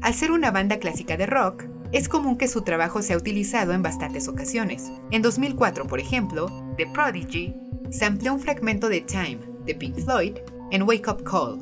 Al 0.00 0.14
ser 0.14 0.32
una 0.32 0.50
banda 0.50 0.78
clásica 0.78 1.16
de 1.16 1.26
rock, 1.26 1.64
es 1.92 2.08
común 2.08 2.36
que 2.36 2.48
su 2.48 2.62
trabajo 2.62 3.02
sea 3.02 3.16
utilizado 3.16 3.72
en 3.72 3.82
bastantes 3.82 4.26
ocasiones. 4.26 4.90
En 5.10 5.22
2004, 5.22 5.86
por 5.86 6.00
ejemplo, 6.00 6.46
The 6.76 6.86
Prodigy 6.86 7.54
sampleó 7.90 8.32
un 8.32 8.40
fragmento 8.40 8.88
de 8.88 9.02
Time 9.02 9.40
de 9.66 9.74
Pink 9.74 9.98
Floyd 10.00 10.38
en 10.70 10.82
Wake 10.82 11.10
Up 11.10 11.22
Call. 11.22 11.58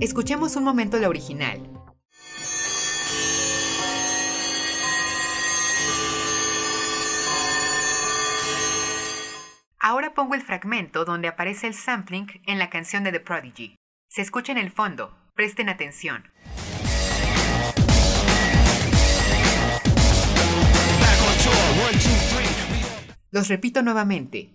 Escuchemos 0.00 0.56
un 0.56 0.64
momento 0.64 0.98
la 0.98 1.08
original. 1.08 1.71
Ahora 9.84 10.14
pongo 10.14 10.36
el 10.36 10.42
fragmento 10.42 11.04
donde 11.04 11.26
aparece 11.26 11.66
el 11.66 11.74
sampling 11.74 12.28
en 12.46 12.60
la 12.60 12.70
canción 12.70 13.02
de 13.02 13.10
The 13.10 13.18
Prodigy. 13.18 13.74
Se 14.08 14.22
escucha 14.22 14.52
en 14.52 14.58
el 14.58 14.70
fondo, 14.70 15.18
presten 15.34 15.68
atención. 15.68 16.30
Los 23.32 23.48
repito 23.48 23.82
nuevamente. 23.82 24.54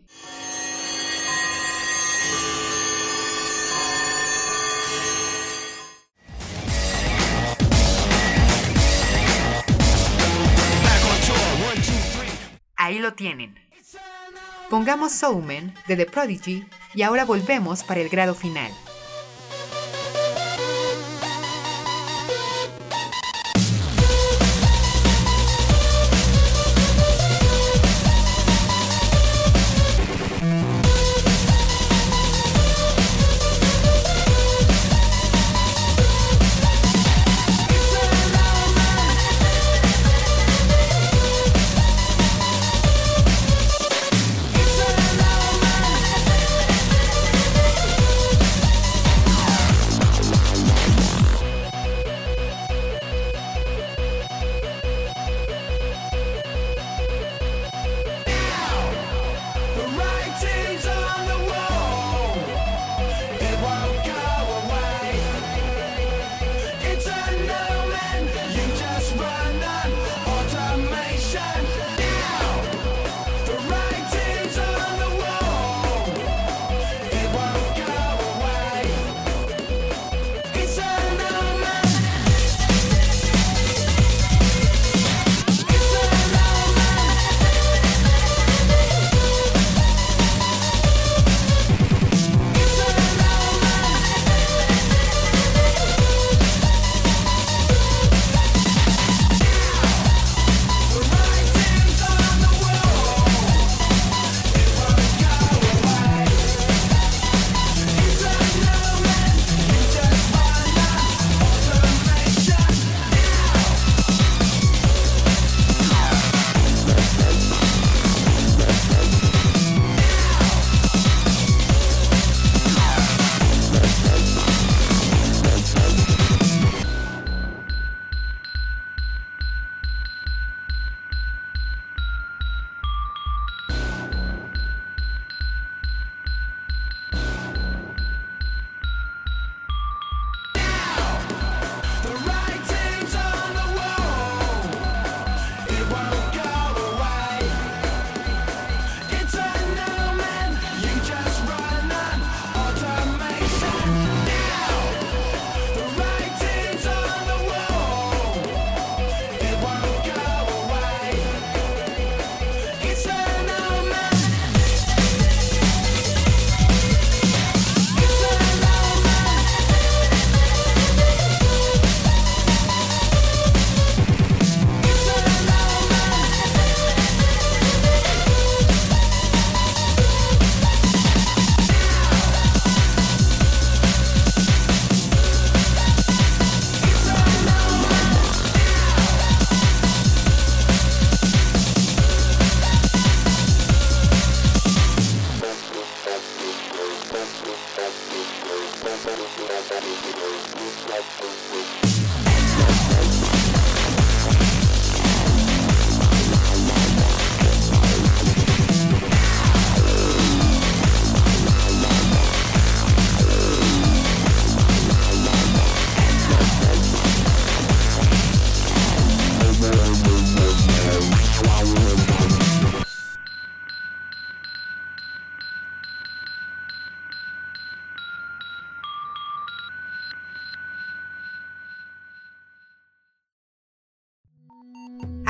Ahí 12.78 13.00
lo 13.00 13.14
tienen. 13.14 13.67
Pongamos 14.70 15.14
Soulman 15.14 15.74
de 15.88 15.96
The 15.96 16.06
Prodigy 16.06 16.66
y 16.94 17.02
ahora 17.02 17.24
volvemos 17.24 17.86
para 17.86 18.02
el 18.02 18.10
grado 18.10 18.36
final. 18.36 18.70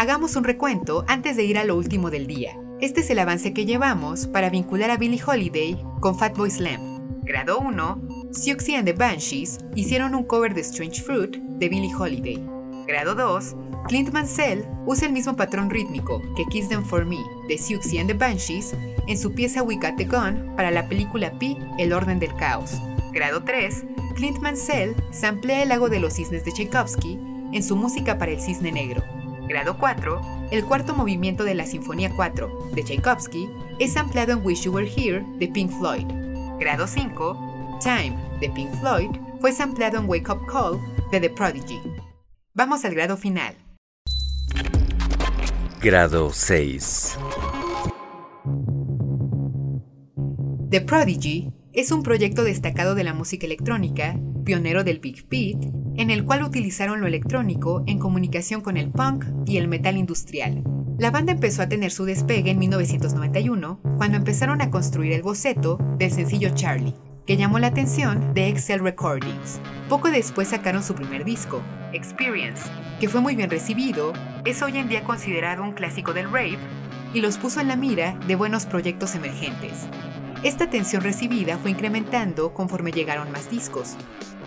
Hagamos 0.07 0.37
un 0.37 0.45
recuento 0.45 1.03
antes 1.09 1.35
de 1.35 1.43
ir 1.43 1.57
a 1.57 1.65
lo 1.65 1.75
último 1.75 2.09
del 2.09 2.27
día. 2.27 2.57
Este 2.79 3.01
es 3.01 3.09
el 3.09 3.19
avance 3.19 3.53
que 3.53 3.65
llevamos 3.65 4.25
para 4.25 4.49
vincular 4.49 4.89
a 4.89 4.95
Billie 4.95 5.21
Holiday 5.21 5.77
con 5.99 6.17
Fatboy 6.17 6.49
Slam. 6.49 7.23
Grado 7.23 7.59
1, 7.59 8.31
Siouxsie 8.31 8.77
and 8.77 8.85
the 8.85 8.93
Banshees 8.93 9.57
hicieron 9.75 10.15
un 10.15 10.23
cover 10.23 10.53
de 10.53 10.61
Strange 10.61 11.01
Fruit 11.01 11.35
de 11.35 11.67
Billie 11.67 11.93
Holiday. 11.93 12.41
Grado 12.87 13.15
2, 13.15 13.53
Clint 13.89 14.13
Mansell 14.13 14.65
usa 14.85 15.07
el 15.07 15.11
mismo 15.11 15.35
patrón 15.35 15.69
rítmico 15.69 16.21
que 16.37 16.45
Kiss 16.45 16.69
Them 16.69 16.85
For 16.85 17.03
Me 17.03 17.19
de 17.49 17.57
Siouxsie 17.57 17.99
and 17.99 18.09
the 18.09 18.13
Banshees 18.13 18.73
en 19.07 19.17
su 19.17 19.33
pieza 19.33 19.61
We 19.61 19.75
Got 19.75 19.97
the 19.97 20.05
Gun 20.05 20.53
para 20.55 20.71
la 20.71 20.87
película 20.87 21.37
Pi, 21.37 21.57
El 21.77 21.91
Orden 21.91 22.19
del 22.19 22.33
Caos. 22.35 22.71
Grado 23.11 23.43
3, 23.43 23.83
Clint 24.15 24.39
Mansell 24.39 24.95
samplea 25.11 25.63
el 25.63 25.67
lago 25.67 25.89
de 25.89 25.99
los 25.99 26.13
cisnes 26.13 26.45
de 26.45 26.53
Tchaikovsky 26.53 27.19
en 27.51 27.61
su 27.61 27.75
música 27.75 28.17
para 28.17 28.31
el 28.31 28.39
cisne 28.39 28.71
negro. 28.71 29.03
Grado 29.47 29.77
4, 29.77 30.49
el 30.51 30.65
cuarto 30.65 30.93
movimiento 30.93 31.45
de 31.45 31.55
la 31.55 31.65
Sinfonía 31.65 32.11
4 32.13 32.71
de 32.73 32.83
Tchaikovsky 32.83 33.49
es 33.79 33.95
ampliado 33.95 34.33
en 34.33 34.45
Wish 34.45 34.63
You 34.63 34.73
Were 34.73 34.91
Here 34.93 35.25
de 35.39 35.47
Pink 35.47 35.71
Floyd. 35.71 36.05
Grado 36.59 36.85
5, 36.85 37.79
Time 37.81 38.17
de 38.41 38.49
Pink 38.49 38.73
Floyd 38.81 39.09
fue 39.39 39.53
sampleado 39.53 39.99
en 39.99 40.09
Wake 40.09 40.29
Up 40.29 40.45
Call 40.47 40.77
de 41.11 41.21
The 41.21 41.29
Prodigy. 41.29 41.79
Vamos 42.53 42.83
al 42.83 42.93
grado 42.93 43.15
final. 43.15 43.55
Grado 45.81 46.33
6. 46.33 47.17
The 50.69 50.81
Prodigy 50.81 51.53
es 51.77 51.91
un 51.91 52.01
proyecto 52.01 52.43
destacado 52.43 52.95
de 52.95 53.03
la 53.03 53.13
música 53.13 53.45
electrónica, 53.45 54.19
pionero 54.43 54.83
del 54.83 54.97
Big 54.97 55.27
Beat, 55.29 55.63
en 55.95 56.09
el 56.09 56.25
cual 56.25 56.41
utilizaron 56.41 56.99
lo 56.99 57.05
electrónico 57.05 57.83
en 57.85 57.99
comunicación 57.99 58.61
con 58.61 58.77
el 58.77 58.89
punk 58.89 59.25
y 59.45 59.57
el 59.57 59.67
metal 59.67 59.95
industrial. 59.95 60.63
La 60.97 61.11
banda 61.11 61.33
empezó 61.33 61.61
a 61.61 61.69
tener 61.69 61.91
su 61.91 62.05
despegue 62.05 62.49
en 62.49 62.57
1991, 62.57 63.79
cuando 63.95 64.17
empezaron 64.17 64.63
a 64.63 64.71
construir 64.71 65.13
el 65.13 65.21
boceto 65.21 65.77
del 65.99 66.09
sencillo 66.09 66.49
Charlie, 66.55 66.95
que 67.27 67.37
llamó 67.37 67.59
la 67.59 67.67
atención 67.67 68.33
de 68.33 68.47
Excel 68.47 68.79
Recordings. 68.79 69.59
Poco 69.87 70.09
después 70.09 70.47
sacaron 70.47 70.81
su 70.81 70.95
primer 70.95 71.25
disco, 71.25 71.61
Experience, 71.93 72.63
que 72.99 73.07
fue 73.07 73.21
muy 73.21 73.35
bien 73.35 73.51
recibido, 73.51 74.13
es 74.45 74.63
hoy 74.63 74.79
en 74.79 74.89
día 74.89 75.03
considerado 75.03 75.61
un 75.61 75.73
clásico 75.73 76.11
del 76.11 76.31
rave 76.31 76.57
y 77.13 77.21
los 77.21 77.37
puso 77.37 77.61
en 77.61 77.67
la 77.67 77.75
mira 77.75 78.17
de 78.27 78.35
buenos 78.35 78.65
proyectos 78.65 79.13
emergentes. 79.13 79.87
Esta 80.43 80.65
atención 80.65 81.01
recibida 81.01 81.57
fue 81.57 81.71
incrementando 81.71 82.53
conforme 82.53 82.91
llegaron 82.91 83.31
más 83.31 83.49
discos, 83.49 83.95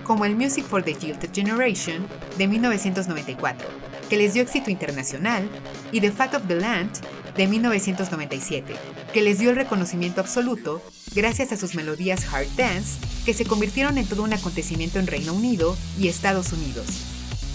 como 0.05 0.24
el 0.24 0.36
Music 0.36 0.64
for 0.64 0.84
the 0.84 0.95
Gilded 0.95 1.30
Generation 1.34 2.07
de 2.38 2.47
1994, 2.47 3.68
que 4.09 4.16
les 4.16 4.32
dio 4.32 4.43
éxito 4.43 4.70
internacional, 4.70 5.49
y 5.91 6.01
The 6.01 6.12
Fat 6.12 6.34
of 6.34 6.47
the 6.47 6.55
Land 6.55 6.93
de 7.36 7.49
1997, 7.49 8.74
que 9.12 9.22
les 9.22 9.41
dio 9.41 9.51
el 9.51 9.57
reconocimiento 9.57 10.20
absoluto 10.20 10.80
gracias 11.12 11.51
a 11.51 11.57
sus 11.57 11.74
melodías 11.74 12.24
hard 12.32 12.49
dance, 12.57 13.01
que 13.24 13.34
se 13.34 13.45
convirtieron 13.45 13.99
en 13.99 14.07
todo 14.07 14.22
un 14.22 14.32
acontecimiento 14.32 15.01
en 15.01 15.09
Reino 15.09 15.32
Unido 15.32 15.76
y 15.99 16.07
Estados 16.07 16.53
Unidos. 16.53 16.86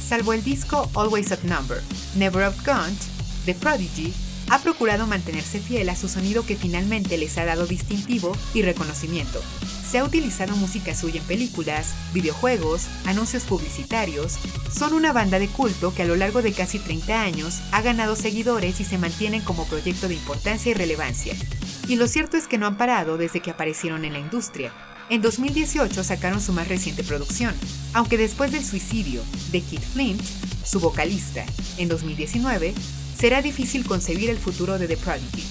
Salvo 0.05 0.33
el 0.33 0.43
disco 0.43 0.89
Always 0.93 1.31
Outnumbered, 1.31 1.83
Never 2.15 2.43
Outgunned, 2.43 2.99
The 3.45 3.55
Prodigy 3.55 4.13
ha 4.49 4.59
procurado 4.59 5.07
mantenerse 5.07 5.59
fiel 5.59 5.89
a 5.89 5.95
su 5.95 6.07
sonido 6.07 6.45
que 6.45 6.55
finalmente 6.55 7.17
les 7.17 7.37
ha 7.37 7.45
dado 7.45 7.65
distintivo 7.65 8.35
y 8.53 8.61
reconocimiento. 8.61 9.41
Se 9.89 9.99
ha 9.99 10.03
utilizado 10.03 10.55
música 10.55 10.95
suya 10.95 11.21
en 11.21 11.27
películas, 11.27 11.93
videojuegos, 12.13 12.87
anuncios 13.05 13.43
publicitarios. 13.43 14.37
Son 14.75 14.93
una 14.93 15.13
banda 15.13 15.39
de 15.39 15.47
culto 15.47 15.93
que 15.93 16.03
a 16.03 16.05
lo 16.05 16.15
largo 16.15 16.41
de 16.41 16.53
casi 16.53 16.79
30 16.79 17.21
años 17.21 17.61
ha 17.71 17.81
ganado 17.81 18.15
seguidores 18.15 18.79
y 18.79 18.83
se 18.83 18.97
mantienen 18.97 19.41
como 19.41 19.65
proyecto 19.65 20.07
de 20.07 20.15
importancia 20.15 20.71
y 20.71 20.73
relevancia. 20.73 21.35
Y 21.87 21.95
lo 21.97 22.07
cierto 22.07 22.35
es 22.35 22.47
que 22.47 22.57
no 22.57 22.65
han 22.65 22.77
parado 22.77 23.17
desde 23.17 23.41
que 23.41 23.51
aparecieron 23.51 24.05
en 24.05 24.13
la 24.13 24.19
industria. 24.19 24.73
En 25.09 25.21
2018 25.21 26.03
sacaron 26.03 26.41
su 26.41 26.51
más 26.51 26.67
reciente 26.67 27.03
producción, 27.03 27.53
aunque 27.93 28.17
después 28.17 28.51
del 28.51 28.65
suicidio 28.65 29.21
de 29.51 29.61
Keith 29.61 29.83
Flint, 29.93 30.21
su 30.65 30.79
vocalista, 30.79 31.45
en 31.77 31.89
2019, 31.89 32.73
será 33.15 33.41
difícil 33.41 33.87
concebir 33.87 34.29
el 34.29 34.37
futuro 34.37 34.77
de 34.77 34.87
The 34.87 34.97
Prodigy. 34.97 35.43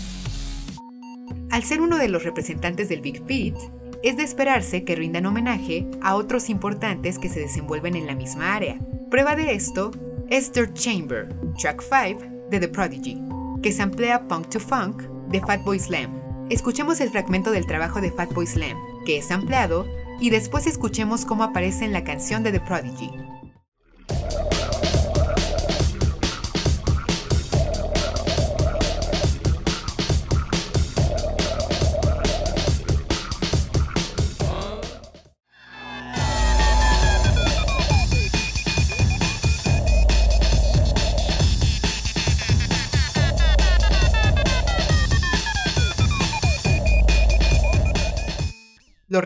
Al 1.51 1.63
ser 1.63 1.81
uno 1.81 1.99
de 1.99 2.09
los 2.09 2.25
representantes 2.25 2.89
del 2.89 3.01
Big 3.01 3.23
Beat, 3.25 3.57
es 4.03 4.17
de 4.19 4.23
esperarse 4.23 4.85
que 4.85 4.97
rindan 4.97 5.25
homenaje 5.25 5.89
a 6.03 6.17
otros 6.17 6.51
importantes 6.51 7.19
que 7.19 7.31
se 7.31 7.41
desenvuelven 7.41 7.97
en 7.97 8.07
la 8.07 8.15
misma 8.15 8.55
área. 8.55 8.79
Prueba 9.11 9.35
de 9.35 9.55
esto 9.55 9.93
es 10.29 10.53
Dirt 10.53 10.75
Chamber, 10.75 11.29
track 11.59 11.83
5 11.83 12.21
de 12.51 12.61
The 12.61 12.69
Prodigy, 12.69 13.19
que 13.63 13.73
samplea 13.73 14.29
Punk 14.29 14.51
to 14.51 14.61
Funk 14.61 15.03
de 15.31 15.41
Fatboy 15.41 15.79
Slam. 15.79 16.11
Escuchemos 16.51 17.01
el 17.01 17.09
fragmento 17.09 17.51
del 17.51 17.67
trabajo 17.67 18.03
de 18.03 18.13
Fatboy 18.13 18.47
Slam, 18.47 18.77
que 19.07 19.19
es 19.19 19.31
ampliado, 19.31 19.87
y 20.21 20.29
después 20.29 20.67
escuchemos 20.67 21.25
cómo 21.25 21.45
aparece 21.45 21.87
en 21.87 21.93
la 21.93 22.05
canción 22.05 22.43
de 22.43 22.53
The 22.53 22.61
Prodigy. 22.61 23.11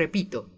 Repito. 0.09 0.49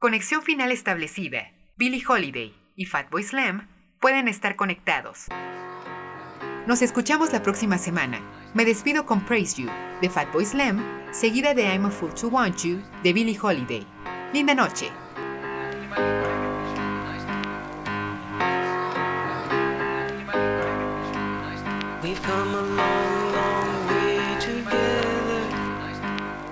Conexión 0.00 0.42
final 0.42 0.72
establecida. 0.72 1.52
Billie 1.76 2.02
Holiday 2.06 2.56
y 2.74 2.86
Fatboy 2.86 3.22
Slam 3.22 3.68
pueden 4.00 4.26
estar 4.26 4.56
conectados. 4.56 5.26
Nos 6.66 6.82
escuchamos 6.82 7.32
la 7.32 7.42
próxima 7.42 7.78
semana. 7.78 8.37
Me 8.54 8.64
despido 8.64 9.04
con 9.04 9.20
Praise 9.20 9.60
You 9.60 9.68
de 10.00 10.08
Fatboy 10.08 10.44
Slam, 10.44 10.82
seguida 11.12 11.52
de 11.52 11.62
I'm 11.64 11.84
a 11.84 11.90
Fool 11.90 12.14
to 12.14 12.28
Want 12.28 12.64
You 12.64 12.82
de 13.02 13.12
Billie 13.12 13.34
Holiday. 13.36 13.86
Linda 14.32 14.54
noche. 14.54 14.90
We've 22.02 22.22
come 22.22 22.54
a 22.54 22.62
long, 22.62 23.32
long 23.32 23.86
way 23.88 24.18
together 24.40 25.42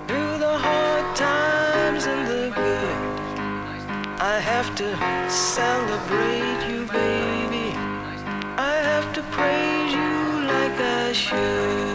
through 0.06 0.38
the 0.38 0.58
hard 0.58 1.16
times 1.16 2.06
and 2.06 2.26
the 2.28 2.50
good. 2.54 4.20
I 4.20 4.38
have 4.38 4.74
to 4.76 5.30
celebrate 5.30 6.68
you, 6.68 6.84
baby. 6.92 7.72
I 8.58 8.76
have 8.82 9.14
to 9.14 9.22
praise 9.32 9.92
you 9.92 10.46
like 10.46 10.78
I 10.78 11.12
should. 11.12 11.85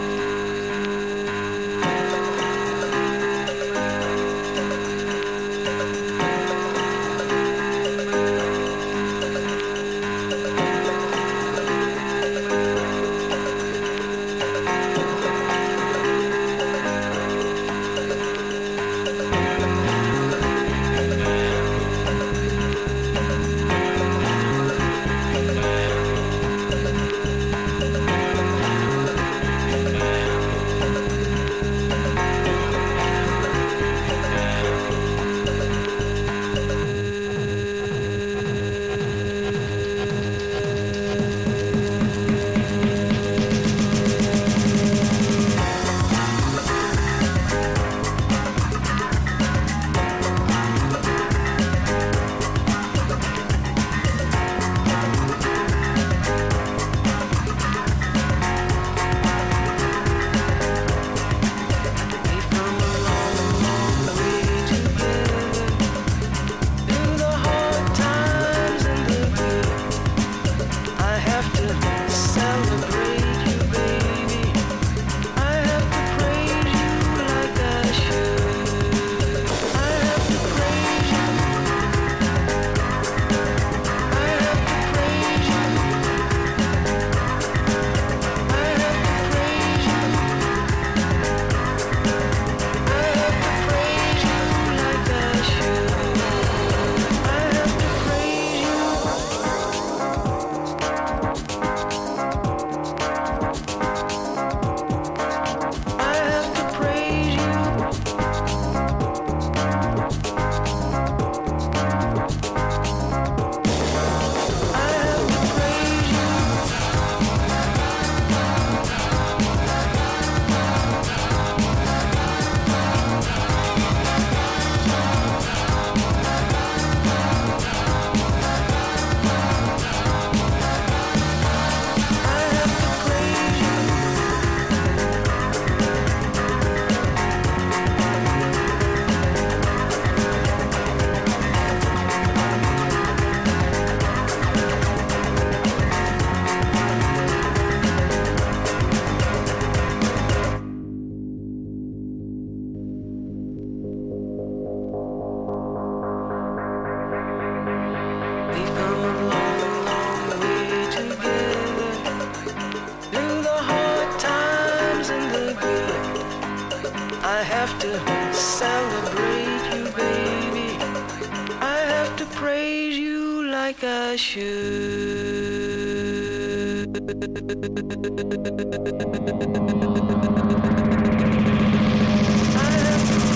I 182.54 183.31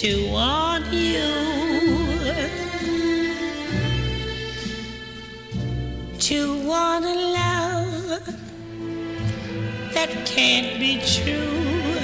to 0.00 0.30
want 0.30 0.86
you 0.94 1.28
to 6.18 6.66
want 6.66 7.04
a 7.04 7.14
love 7.14 8.24
that 9.92 10.08
can't 10.24 10.80
be 10.80 10.96
true, 11.04 11.98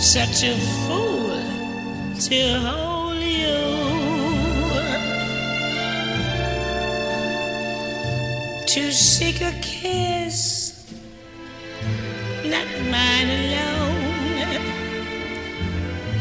Such 0.00 0.42
a 0.42 0.77
to 2.28 2.60
hold 2.60 3.22
you, 3.22 3.56
to 8.66 8.92
seek 8.92 9.40
a 9.40 9.52
kiss, 9.62 10.84
not 12.44 12.66
mine 12.90 13.30
alone, 13.40 14.60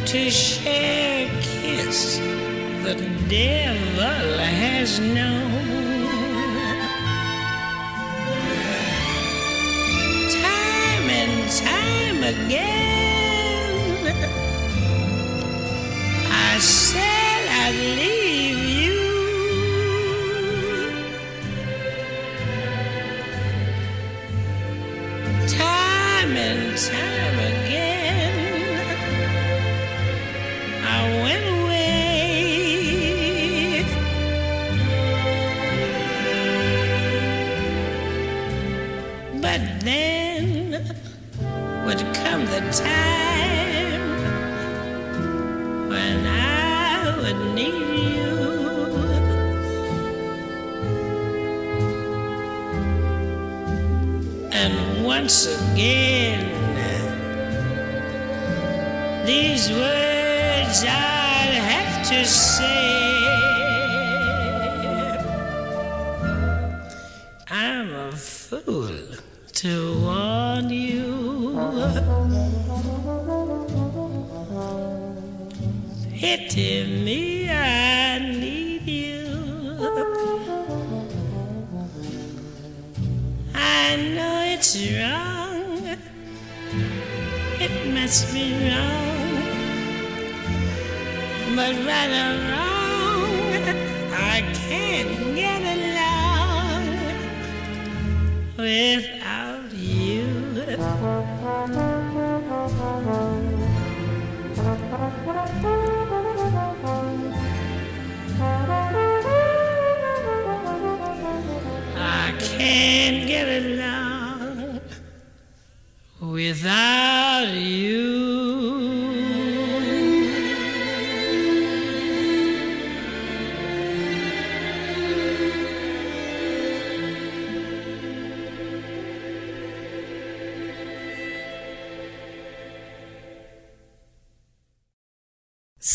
to 0.06 0.30
share 0.30 1.28
a 1.28 1.42
kiss 1.42 2.20
the 2.86 2.96
devil 3.28 4.38
has 4.40 5.00
known. 5.02 5.52
Time 10.32 11.10
and 11.10 11.52
time 11.52 12.24
again. 12.24 12.87
the 42.60 42.72
time 42.72 44.02
when 45.90 46.26
I 46.26 47.16
would 47.22 47.54
need 47.54 48.16
you. 48.16 48.36
And 54.52 55.06
once 55.06 55.46
again, 55.46 56.46
these 59.28 59.70
words 59.70 60.84
I'll 60.84 61.62
have 61.62 62.08
to 62.08 62.26
say. 62.26 62.87